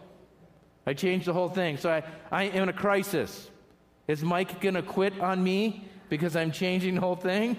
[0.87, 1.77] I changed the whole thing.
[1.77, 3.49] So, I, I am in a crisis.
[4.07, 7.57] Is Mike going to quit on me because I'm changing the whole thing?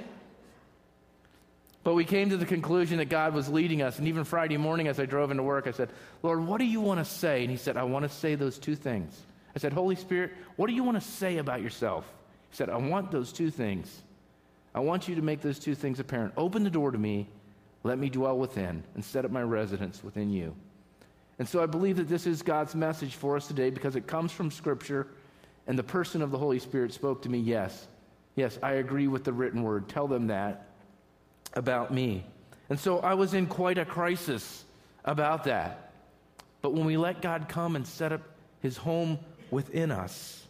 [1.84, 3.97] But we came to the conclusion that God was leading us.
[3.97, 5.89] And even Friday morning, as I drove into work, I said,
[6.21, 7.41] Lord, what do you want to say?
[7.41, 9.19] And He said, I want to say those two things.
[9.55, 12.05] I said, Holy Spirit, what do you want to say about yourself?
[12.51, 14.03] He said, I want those two things.
[14.75, 16.33] I want you to make those two things apparent.
[16.37, 17.27] Open the door to me,
[17.83, 20.53] let me dwell within, and set up my residence within you.
[21.39, 24.31] And so I believe that this is God's message for us today because it comes
[24.31, 25.07] from Scripture,
[25.65, 27.87] and the person of the Holy Spirit spoke to me, yes.
[28.35, 29.89] Yes, I agree with the written word.
[29.89, 30.67] Tell them that
[31.53, 32.23] about me.
[32.69, 34.63] And so I was in quite a crisis
[35.03, 35.93] about that.
[36.61, 38.21] But when we let God come and set up
[38.61, 40.40] his home within us,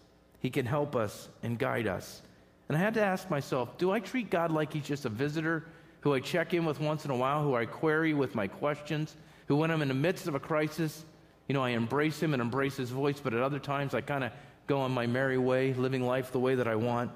[0.41, 2.21] he can help us and guide us.
[2.67, 5.65] And I had to ask myself do I treat God like he's just a visitor
[6.01, 9.15] who I check in with once in a while, who I query with my questions,
[9.47, 11.06] who, when I'm in the midst of a crisis,
[11.47, 14.23] you know, I embrace him and embrace his voice, but at other times I kind
[14.23, 14.32] of
[14.67, 17.12] go on my merry way, living life the way that I want?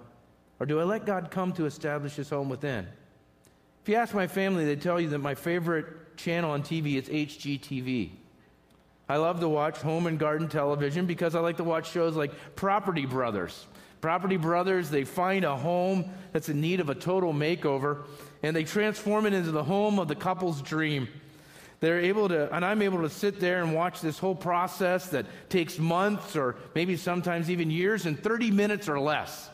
[0.60, 2.88] Or do I let God come to establish his home within?
[3.84, 7.08] If you ask my family, they tell you that my favorite channel on TV is
[7.08, 8.12] HGTV.
[9.08, 12.32] I love to watch home and garden television because I like to watch shows like
[12.56, 13.68] Property Brothers.
[14.02, 18.04] Property Brothers, they find a home that's in need of a total makeover
[18.44, 21.08] and they transform it into the home of the couple's dream.
[21.80, 25.26] They're able to, and I'm able to sit there and watch this whole process that
[25.50, 29.50] takes months or maybe sometimes even years in 30 minutes or less.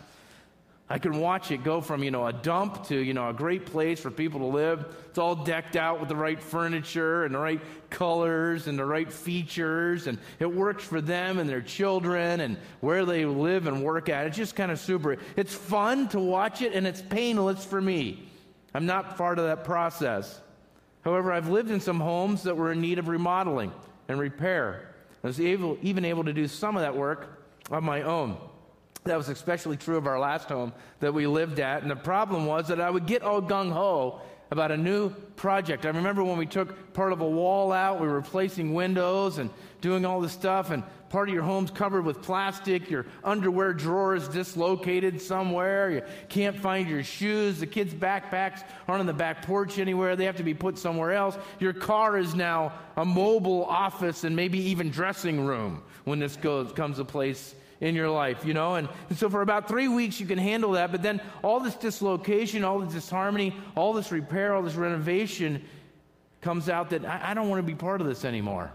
[0.91, 3.65] I can watch it go from, you know, a dump to, you know, a great
[3.65, 4.93] place for people to live.
[5.07, 9.09] It's all decked out with the right furniture and the right colors and the right
[9.09, 14.09] features, and it works for them and their children and where they live and work
[14.09, 14.27] at.
[14.27, 15.15] It's just kind of super.
[15.37, 18.27] It's fun to watch it, and it's painless for me.
[18.73, 20.41] I'm not part of that process.
[21.05, 23.71] However, I've lived in some homes that were in need of remodeling
[24.09, 24.93] and repair.
[25.23, 28.37] I was able, even able to do some of that work on my own.
[29.03, 31.81] That was especially true of our last home that we lived at.
[31.81, 34.21] And the problem was that I would get all gung ho
[34.51, 35.85] about a new project.
[35.85, 39.49] I remember when we took part of a wall out, we were replacing windows and
[39.79, 44.13] doing all this stuff, and part of your home's covered with plastic, your underwear drawer
[44.13, 49.41] is dislocated somewhere, you can't find your shoes, the kids' backpacks aren't on the back
[49.41, 51.37] porch anywhere, they have to be put somewhere else.
[51.59, 56.73] Your car is now a mobile office and maybe even dressing room when this goes,
[56.73, 58.75] comes a place in your life, you know?
[58.75, 60.91] And, so for about three weeks, you can handle that.
[60.91, 65.65] But then all this dislocation, all this disharmony, all this repair, all this renovation
[66.39, 68.71] comes out that I, I don't want to be part of this anymore.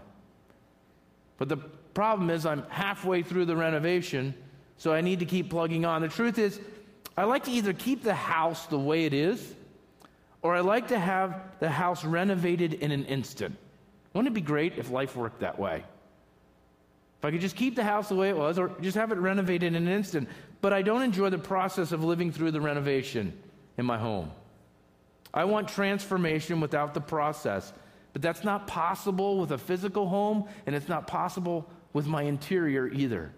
[1.37, 4.35] But the problem is, I'm halfway through the renovation,
[4.77, 6.01] so I need to keep plugging on.
[6.01, 6.59] The truth is,
[7.17, 9.55] I like to either keep the house the way it is,
[10.41, 13.55] or I like to have the house renovated in an instant.
[14.13, 15.83] Wouldn't it be great if life worked that way?
[17.19, 19.17] If I could just keep the house the way it was, or just have it
[19.17, 20.29] renovated in an instant.
[20.61, 23.33] But I don't enjoy the process of living through the renovation
[23.77, 24.31] in my home.
[25.33, 27.73] I want transformation without the process.
[28.13, 32.87] But that's not possible with a physical home, and it's not possible with my interior
[32.87, 33.31] either.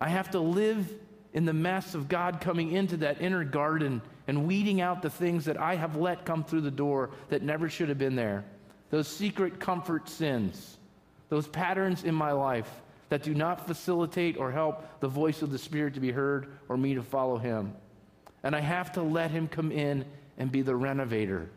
[0.00, 0.92] I have to live
[1.32, 5.44] in the mess of God coming into that inner garden and weeding out the things
[5.44, 8.44] that I have let come through the door that never should have been there.
[8.90, 10.78] Those secret comfort sins,
[11.30, 12.70] those patterns in my life
[13.08, 16.76] that do not facilitate or help the voice of the Spirit to be heard or
[16.76, 17.72] me to follow Him.
[18.42, 20.04] And I have to let Him come in
[20.38, 21.50] and be the renovator,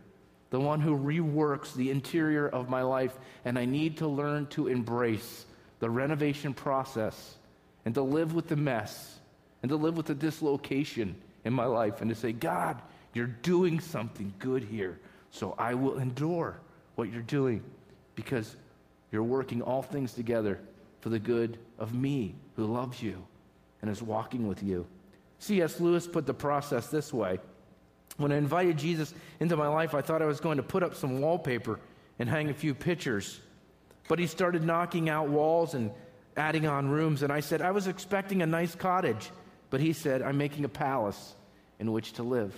[0.50, 3.18] the one who reworks the interior of my life.
[3.46, 5.46] And I need to learn to embrace
[5.80, 7.38] the renovation process
[7.86, 9.20] and to live with the mess
[9.62, 11.16] and to live with the dislocation
[11.46, 12.82] in my life and to say, God,
[13.14, 15.00] you're doing something good here.
[15.32, 16.60] So I will endure
[16.96, 17.64] what you're doing
[18.16, 18.56] because
[19.14, 20.60] you're working all things together
[21.00, 23.24] for the good of me who loves you
[23.82, 24.88] and is walking with you.
[25.38, 25.80] C.S.
[25.80, 27.40] Lewis put the process this way.
[28.18, 30.96] When I invited Jesus into my life, I thought I was going to put up
[30.96, 31.80] some wallpaper
[32.18, 33.40] and hang a few pictures.
[34.08, 35.92] But he started knocking out walls and
[36.36, 37.22] adding on rooms.
[37.22, 39.30] And I said, I was expecting a nice cottage.
[39.70, 41.36] But he said, I'm making a palace
[41.78, 42.56] in which to live.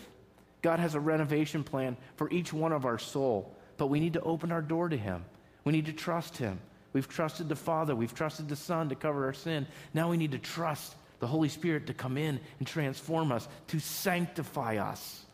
[0.62, 4.22] God has a renovation plan for each one of our soul, but we need to
[4.22, 5.26] open our door to him.
[5.66, 6.60] We need to trust him.
[6.94, 9.68] We've trusted the Father, we've trusted the Son to cover our sin.
[9.94, 13.80] Now we need to trust the Holy Spirit to come in and transform us, to
[13.80, 15.26] sanctify us,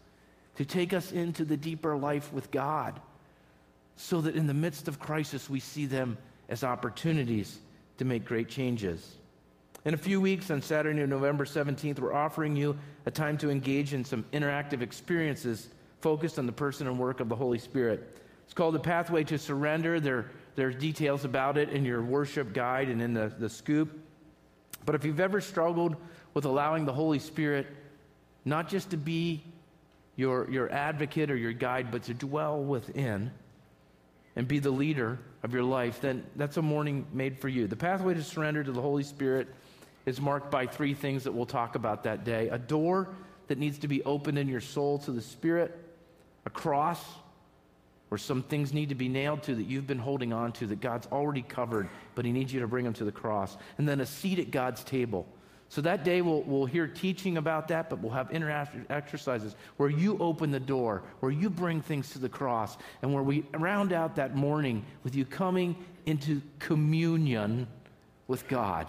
[0.55, 2.99] to take us into the deeper life with God,
[3.95, 6.17] so that in the midst of crisis we see them
[6.49, 7.59] as opportunities
[7.99, 9.15] to make great changes.
[9.85, 13.93] In a few weeks, on Saturday, November 17th, we're offering you a time to engage
[13.93, 15.69] in some interactive experiences
[16.01, 18.20] focused on the person and work of the Holy Spirit.
[18.51, 20.01] It's called the Pathway to Surrender.
[20.01, 23.97] There, there's details about it in your worship guide and in the, the scoop.
[24.85, 25.95] But if you've ever struggled
[26.33, 27.65] with allowing the Holy Spirit
[28.43, 29.41] not just to be
[30.17, 33.31] your, your advocate or your guide, but to dwell within,
[34.35, 37.67] and be the leader of your life, then that's a morning made for you.
[37.67, 39.47] The pathway to surrender to the Holy Spirit
[40.05, 43.15] is marked by three things that we'll talk about that day a door
[43.47, 45.73] that needs to be opened in your soul to the Spirit,
[46.45, 47.01] a cross
[48.11, 50.81] where some things need to be nailed to that you've been holding on to that
[50.81, 54.01] God's already covered, but He needs you to bring them to the cross, and then
[54.01, 55.25] a seat at God's table
[55.71, 59.89] so that day we'll, we'll hear teaching about that, but we'll have interactive exercises where
[59.89, 63.93] you open the door, where you bring things to the cross, and where we round
[63.93, 67.67] out that morning with you coming into communion
[68.27, 68.85] with God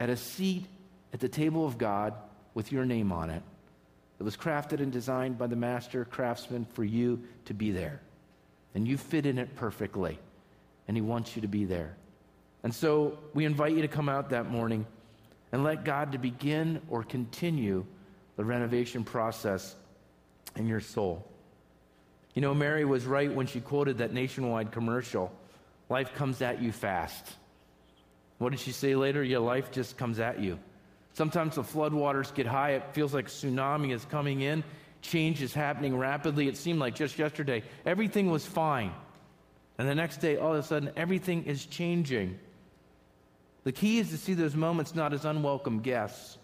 [0.00, 0.66] at a seat
[1.12, 2.14] at the table of God
[2.54, 3.44] with your name on it.
[4.18, 8.00] It was crafted and designed by the master craftsman for you to be there.
[8.76, 10.18] And you fit in it perfectly.
[10.86, 11.96] And he wants you to be there.
[12.62, 14.86] And so we invite you to come out that morning
[15.50, 17.86] and let God to begin or continue
[18.36, 19.74] the renovation process
[20.56, 21.26] in your soul.
[22.34, 25.32] You know, Mary was right when she quoted that nationwide commercial
[25.88, 27.32] life comes at you fast.
[28.36, 29.24] What did she say later?
[29.24, 30.58] Yeah, life just comes at you.
[31.14, 32.72] Sometimes the floodwaters get high.
[32.72, 34.62] It feels like tsunami is coming in.
[35.02, 36.48] Change is happening rapidly.
[36.48, 38.92] It seemed like just yesterday everything was fine.
[39.78, 42.38] And the next day, all of a sudden, everything is changing.
[43.64, 46.38] The key is to see those moments not as unwelcome guests,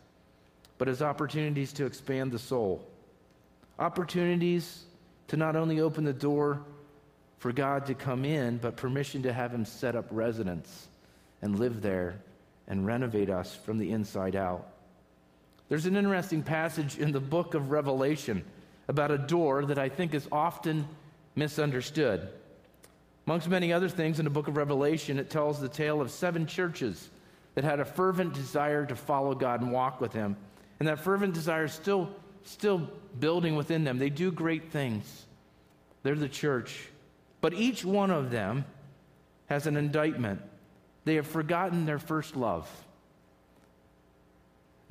[0.76, 2.86] but as opportunities to expand the soul.
[3.78, 4.84] Opportunities
[5.28, 6.62] to not only open the door
[7.38, 10.88] for God to come in, but permission to have Him set up residence
[11.40, 12.20] and live there
[12.68, 14.72] and renovate us from the inside out.
[15.69, 18.45] There's an interesting passage in the book of Revelation
[18.89, 20.87] about a door that I think is often
[21.35, 22.29] misunderstood.
[23.27, 26.47] Amongst many other things in the book of Revelation, it tells the tale of seven
[26.47, 27.09] churches
[27.55, 30.37] that had a fervent desire to follow God and walk with Him.
[30.81, 32.11] And that fervent desire is still,
[32.45, 32.91] still
[33.21, 33.99] building within them.
[33.99, 35.27] They do great things,
[36.03, 36.89] they're the church.
[37.41, 38.65] But each one of them
[39.47, 40.41] has an indictment.
[41.05, 42.69] They have forgotten their first love.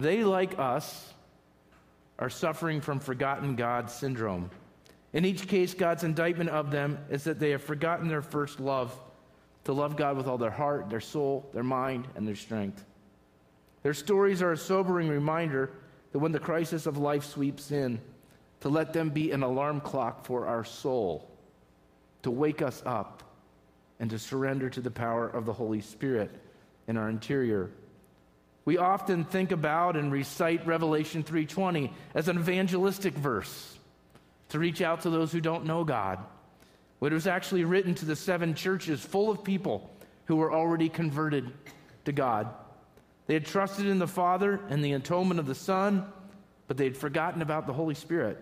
[0.01, 1.13] They, like us,
[2.17, 4.49] are suffering from forgotten God syndrome.
[5.13, 8.97] In each case, God's indictment of them is that they have forgotten their first love
[9.65, 12.83] to love God with all their heart, their soul, their mind, and their strength.
[13.83, 15.71] Their stories are a sobering reminder
[16.13, 18.01] that when the crisis of life sweeps in,
[18.61, 21.29] to let them be an alarm clock for our soul,
[22.23, 23.21] to wake us up,
[23.99, 26.31] and to surrender to the power of the Holy Spirit
[26.87, 27.69] in our interior.
[28.63, 33.79] We often think about and recite Revelation 3:20 as an evangelistic verse
[34.49, 36.19] to reach out to those who don't know God.
[36.99, 39.89] But it was actually written to the seven churches full of people
[40.25, 41.51] who were already converted
[42.05, 42.47] to God.
[43.25, 46.05] They had trusted in the Father and the atonement of the Son,
[46.67, 48.37] but they had forgotten about the Holy Spirit.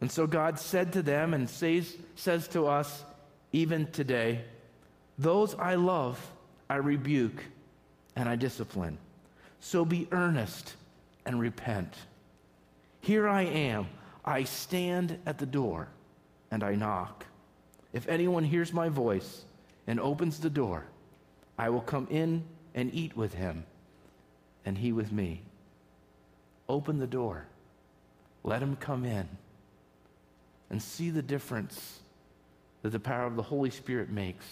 [0.00, 3.04] And so God said to them and says, says to us
[3.52, 4.44] even today,
[5.18, 6.18] Those I love,
[6.68, 7.44] I rebuke
[8.20, 8.98] and I discipline.
[9.60, 10.74] So be earnest
[11.24, 11.94] and repent.
[13.00, 13.88] Here I am.
[14.26, 15.88] I stand at the door
[16.50, 17.24] and I knock.
[17.94, 19.44] If anyone hears my voice
[19.86, 20.84] and opens the door,
[21.58, 22.44] I will come in
[22.74, 23.64] and eat with him,
[24.66, 25.40] and he with me.
[26.68, 27.46] Open the door.
[28.44, 29.28] Let him come in
[30.68, 32.00] and see the difference
[32.82, 34.44] that the power of the Holy Spirit makes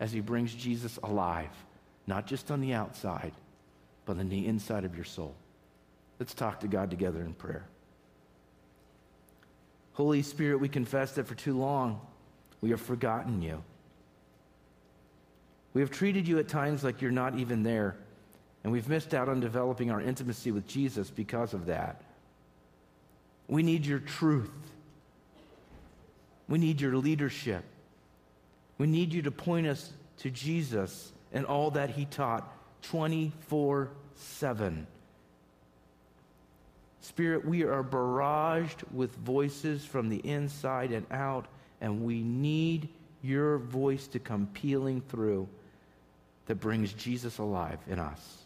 [0.00, 1.50] as he brings Jesus alive,
[2.06, 3.32] not just on the outside,
[4.04, 5.34] but on the inside of your soul.
[6.18, 7.64] Let's talk to God together in prayer.
[9.92, 12.00] Holy Spirit, we confess that for too long
[12.60, 13.62] we have forgotten you.
[15.74, 17.96] We have treated you at times like you're not even there,
[18.62, 22.02] and we've missed out on developing our intimacy with Jesus because of that.
[23.48, 24.50] We need your truth.
[26.48, 27.64] We need your leadership.
[28.78, 32.52] We need you to point us to Jesus and all that he taught
[32.82, 34.86] 24 7.
[37.00, 41.46] Spirit, we are barraged with voices from the inside and out,
[41.80, 42.88] and we need
[43.22, 45.48] your voice to come peeling through
[46.46, 48.38] that brings Jesus alive in us.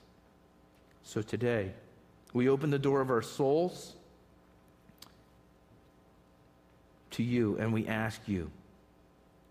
[1.02, 1.72] So today,
[2.32, 3.94] we open the door of our souls
[7.12, 8.50] to you and we ask you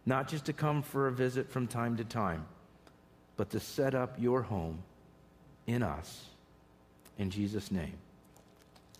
[0.05, 2.45] not just to come for a visit from time to time,
[3.39, 4.77] but to set up your home
[5.65, 6.25] in us.
[7.17, 7.93] In Jesus' name,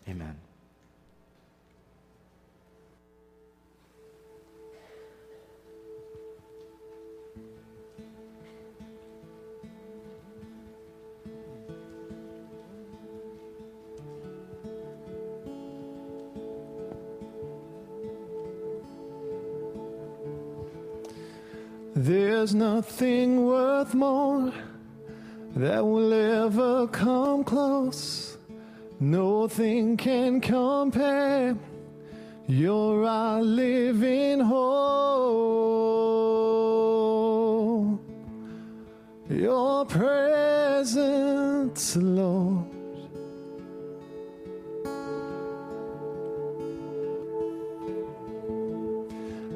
[0.08, 0.34] amen.
[22.50, 24.52] There's nothing worth more
[25.54, 28.38] that will ever come close.
[28.98, 31.56] Nothing can compare.
[32.48, 34.80] You're our living hope.
[39.28, 41.14] Your presence,
[41.94, 42.64] Lord.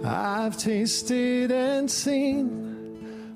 [0.04, 2.63] I've tasted and seen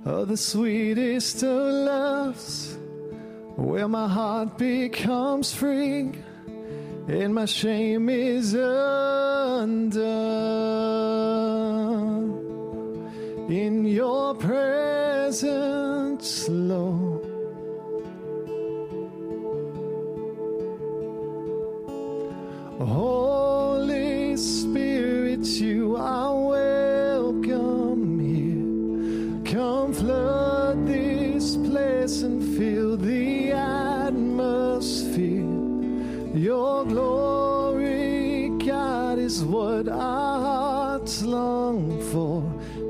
[0.09, 2.79] of the sweetest of loves,
[3.57, 6.13] where my heart becomes free
[7.09, 9.99] and my shame is undone.
[13.51, 15.69] In your presence,
[16.49, 17.27] Lord.
[22.81, 26.28] Holy Spirit, you are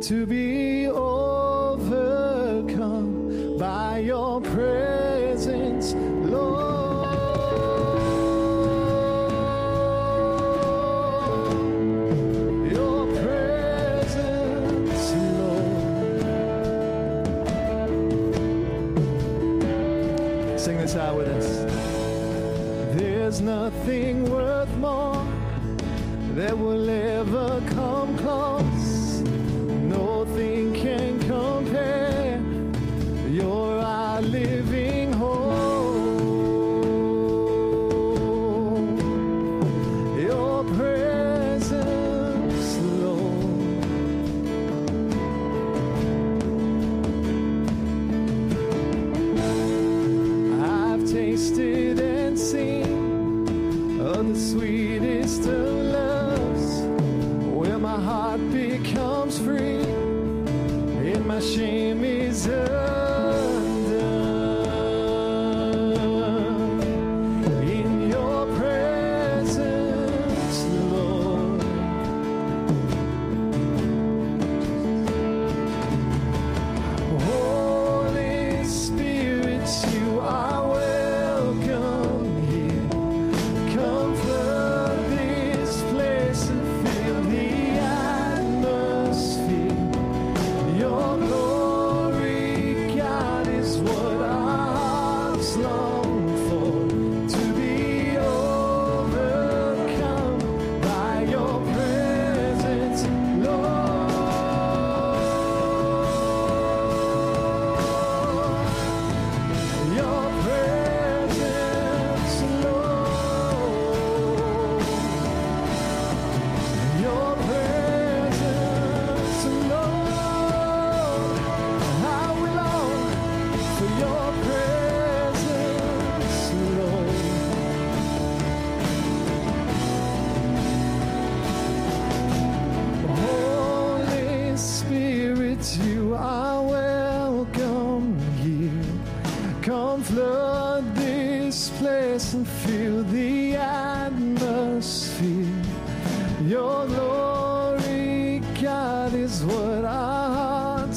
[0.09, 0.48] To be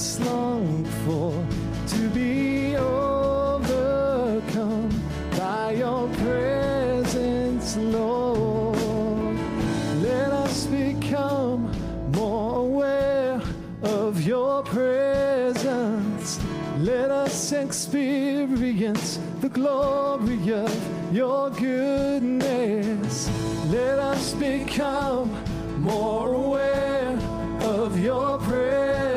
[0.02, 1.32] hearts long for.
[1.95, 3.70] To be overcome
[5.38, 9.38] by your presence, Lord.
[10.02, 11.72] Let us become
[12.14, 13.41] more aware
[13.84, 16.39] of your presence.
[16.80, 23.30] Let us experience the glory of your goodness.
[23.68, 25.30] Let us become
[25.80, 27.20] more aware
[27.62, 29.11] of your presence.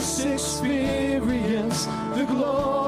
[0.00, 1.84] Us experience
[2.14, 2.79] the glory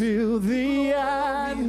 [0.00, 1.60] fill the atmosphere.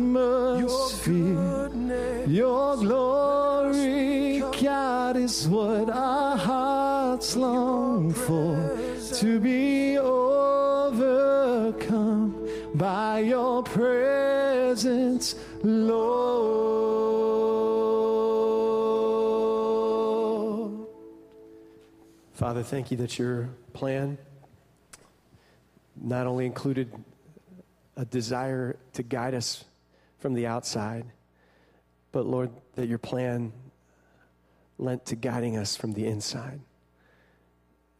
[2.25, 8.55] Your glory, God, is what our hearts long for.
[9.15, 11.11] To be overcome
[12.75, 16.31] by your presence, Lord.
[22.31, 24.17] Father, thank you that your plan
[26.01, 26.89] not only included
[27.95, 29.65] a desire to guide us
[30.19, 31.05] from the outside,
[32.11, 33.53] but Lord, that your plan
[34.77, 36.59] lent to guiding us from the inside.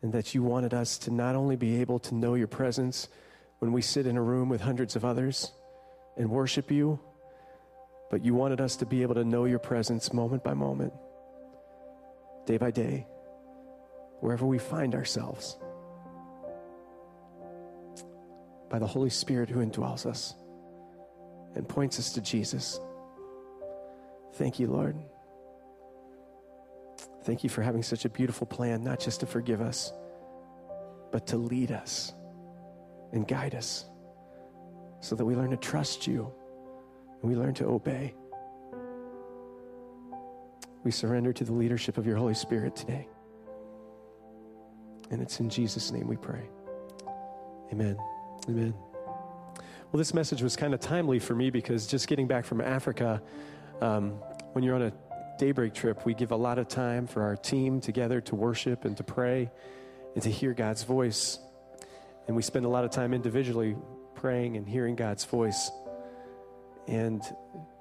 [0.01, 3.07] And that you wanted us to not only be able to know your presence
[3.59, 5.51] when we sit in a room with hundreds of others
[6.17, 6.99] and worship you,
[8.09, 10.93] but you wanted us to be able to know your presence moment by moment,
[12.45, 13.05] day by day,
[14.19, 15.57] wherever we find ourselves,
[18.71, 20.33] by the Holy Spirit who indwells us
[21.55, 22.79] and points us to Jesus.
[24.35, 24.95] Thank you, Lord.
[27.25, 29.91] Thank you for having such a beautiful plan, not just to forgive us,
[31.11, 32.13] but to lead us
[33.11, 33.85] and guide us
[35.01, 36.31] so that we learn to trust you
[37.21, 38.15] and we learn to obey.
[40.85, 43.07] We surrender to the leadership of your Holy Spirit today.
[45.11, 46.49] And it's in Jesus' name we pray.
[47.73, 47.97] Amen.
[48.49, 48.73] Amen.
[49.91, 53.21] Well, this message was kind of timely for me because just getting back from Africa,
[53.81, 54.11] um,
[54.53, 54.93] when you're on a
[55.37, 58.95] daybreak trip, we give a lot of time for our team together to worship and
[58.97, 59.49] to pray
[60.15, 61.39] and to hear God's voice.
[62.27, 63.75] And we spend a lot of time individually
[64.15, 65.69] praying and hearing God's voice
[66.87, 67.21] and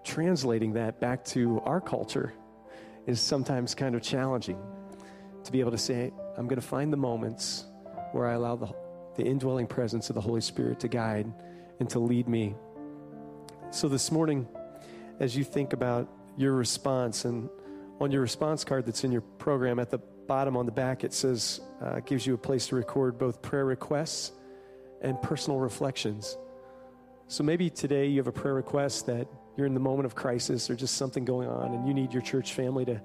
[0.05, 2.33] translating that back to our culture
[3.07, 4.59] is sometimes kind of challenging
[5.45, 7.67] to be able to say, I'm going to find the moments
[8.13, 8.67] where I allow the,
[9.17, 11.33] the indwelling presence of the Holy Spirit to guide
[11.79, 12.55] and to lead me.
[13.71, 14.49] So this morning,
[15.19, 17.49] as you think about your response, and
[18.01, 21.13] on your response card that's in your program at the bottom on the back, it
[21.13, 24.33] says, uh, gives you a place to record both prayer requests
[25.03, 26.37] and personal reflections.
[27.29, 30.71] So maybe today you have a prayer request that you're in the moment of crisis
[30.71, 33.01] or just something going on, and you need your church family to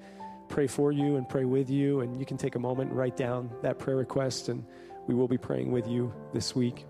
[0.50, 2.02] pray for you and pray with you.
[2.02, 4.66] And you can take a moment and write down that prayer request, and
[5.08, 6.86] we will be praying with you this week.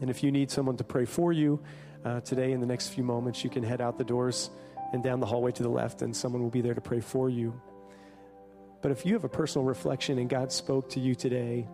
[0.00, 1.62] And if you need someone to pray for you
[2.04, 4.50] uh, today, in the next few moments, you can head out the doors
[4.92, 7.28] and down the hallway to the left, and someone will be there to pray for
[7.28, 7.60] you.
[8.82, 11.66] But if you have a personal reflection and God spoke to you today,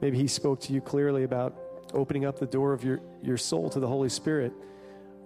[0.00, 1.54] maybe He spoke to you clearly about
[1.92, 4.52] opening up the door of your, your soul to the Holy Spirit.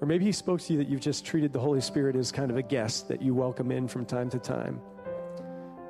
[0.00, 2.50] Or maybe He spoke to you that you've just treated the Holy Spirit as kind
[2.50, 4.80] of a guest that you welcome in from time to time,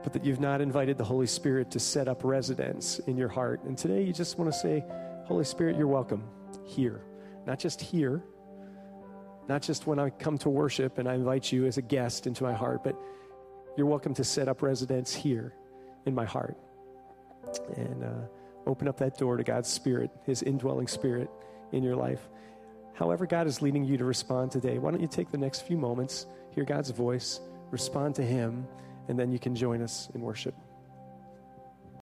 [0.02, 3.62] but that you've not invited the Holy Spirit to set up residence in your heart.
[3.64, 4.84] And today you just want to say,
[5.24, 6.24] Holy Spirit, you're welcome
[6.64, 7.02] here.
[7.46, 8.22] Not just here,
[9.48, 12.44] not just when I come to worship and I invite you as a guest into
[12.44, 12.96] my heart, but
[13.76, 15.54] you're welcome to set up residence here
[16.06, 16.56] in my heart.
[17.76, 18.26] And, uh,
[18.66, 21.30] open up that door to God's Spirit, His indwelling Spirit
[21.72, 22.28] in your life.
[22.94, 25.76] However, God is leading you to respond today, why don't you take the next few
[25.76, 27.40] moments, hear God's voice,
[27.70, 28.66] respond to Him,
[29.10, 30.54] and then you can join us in worship.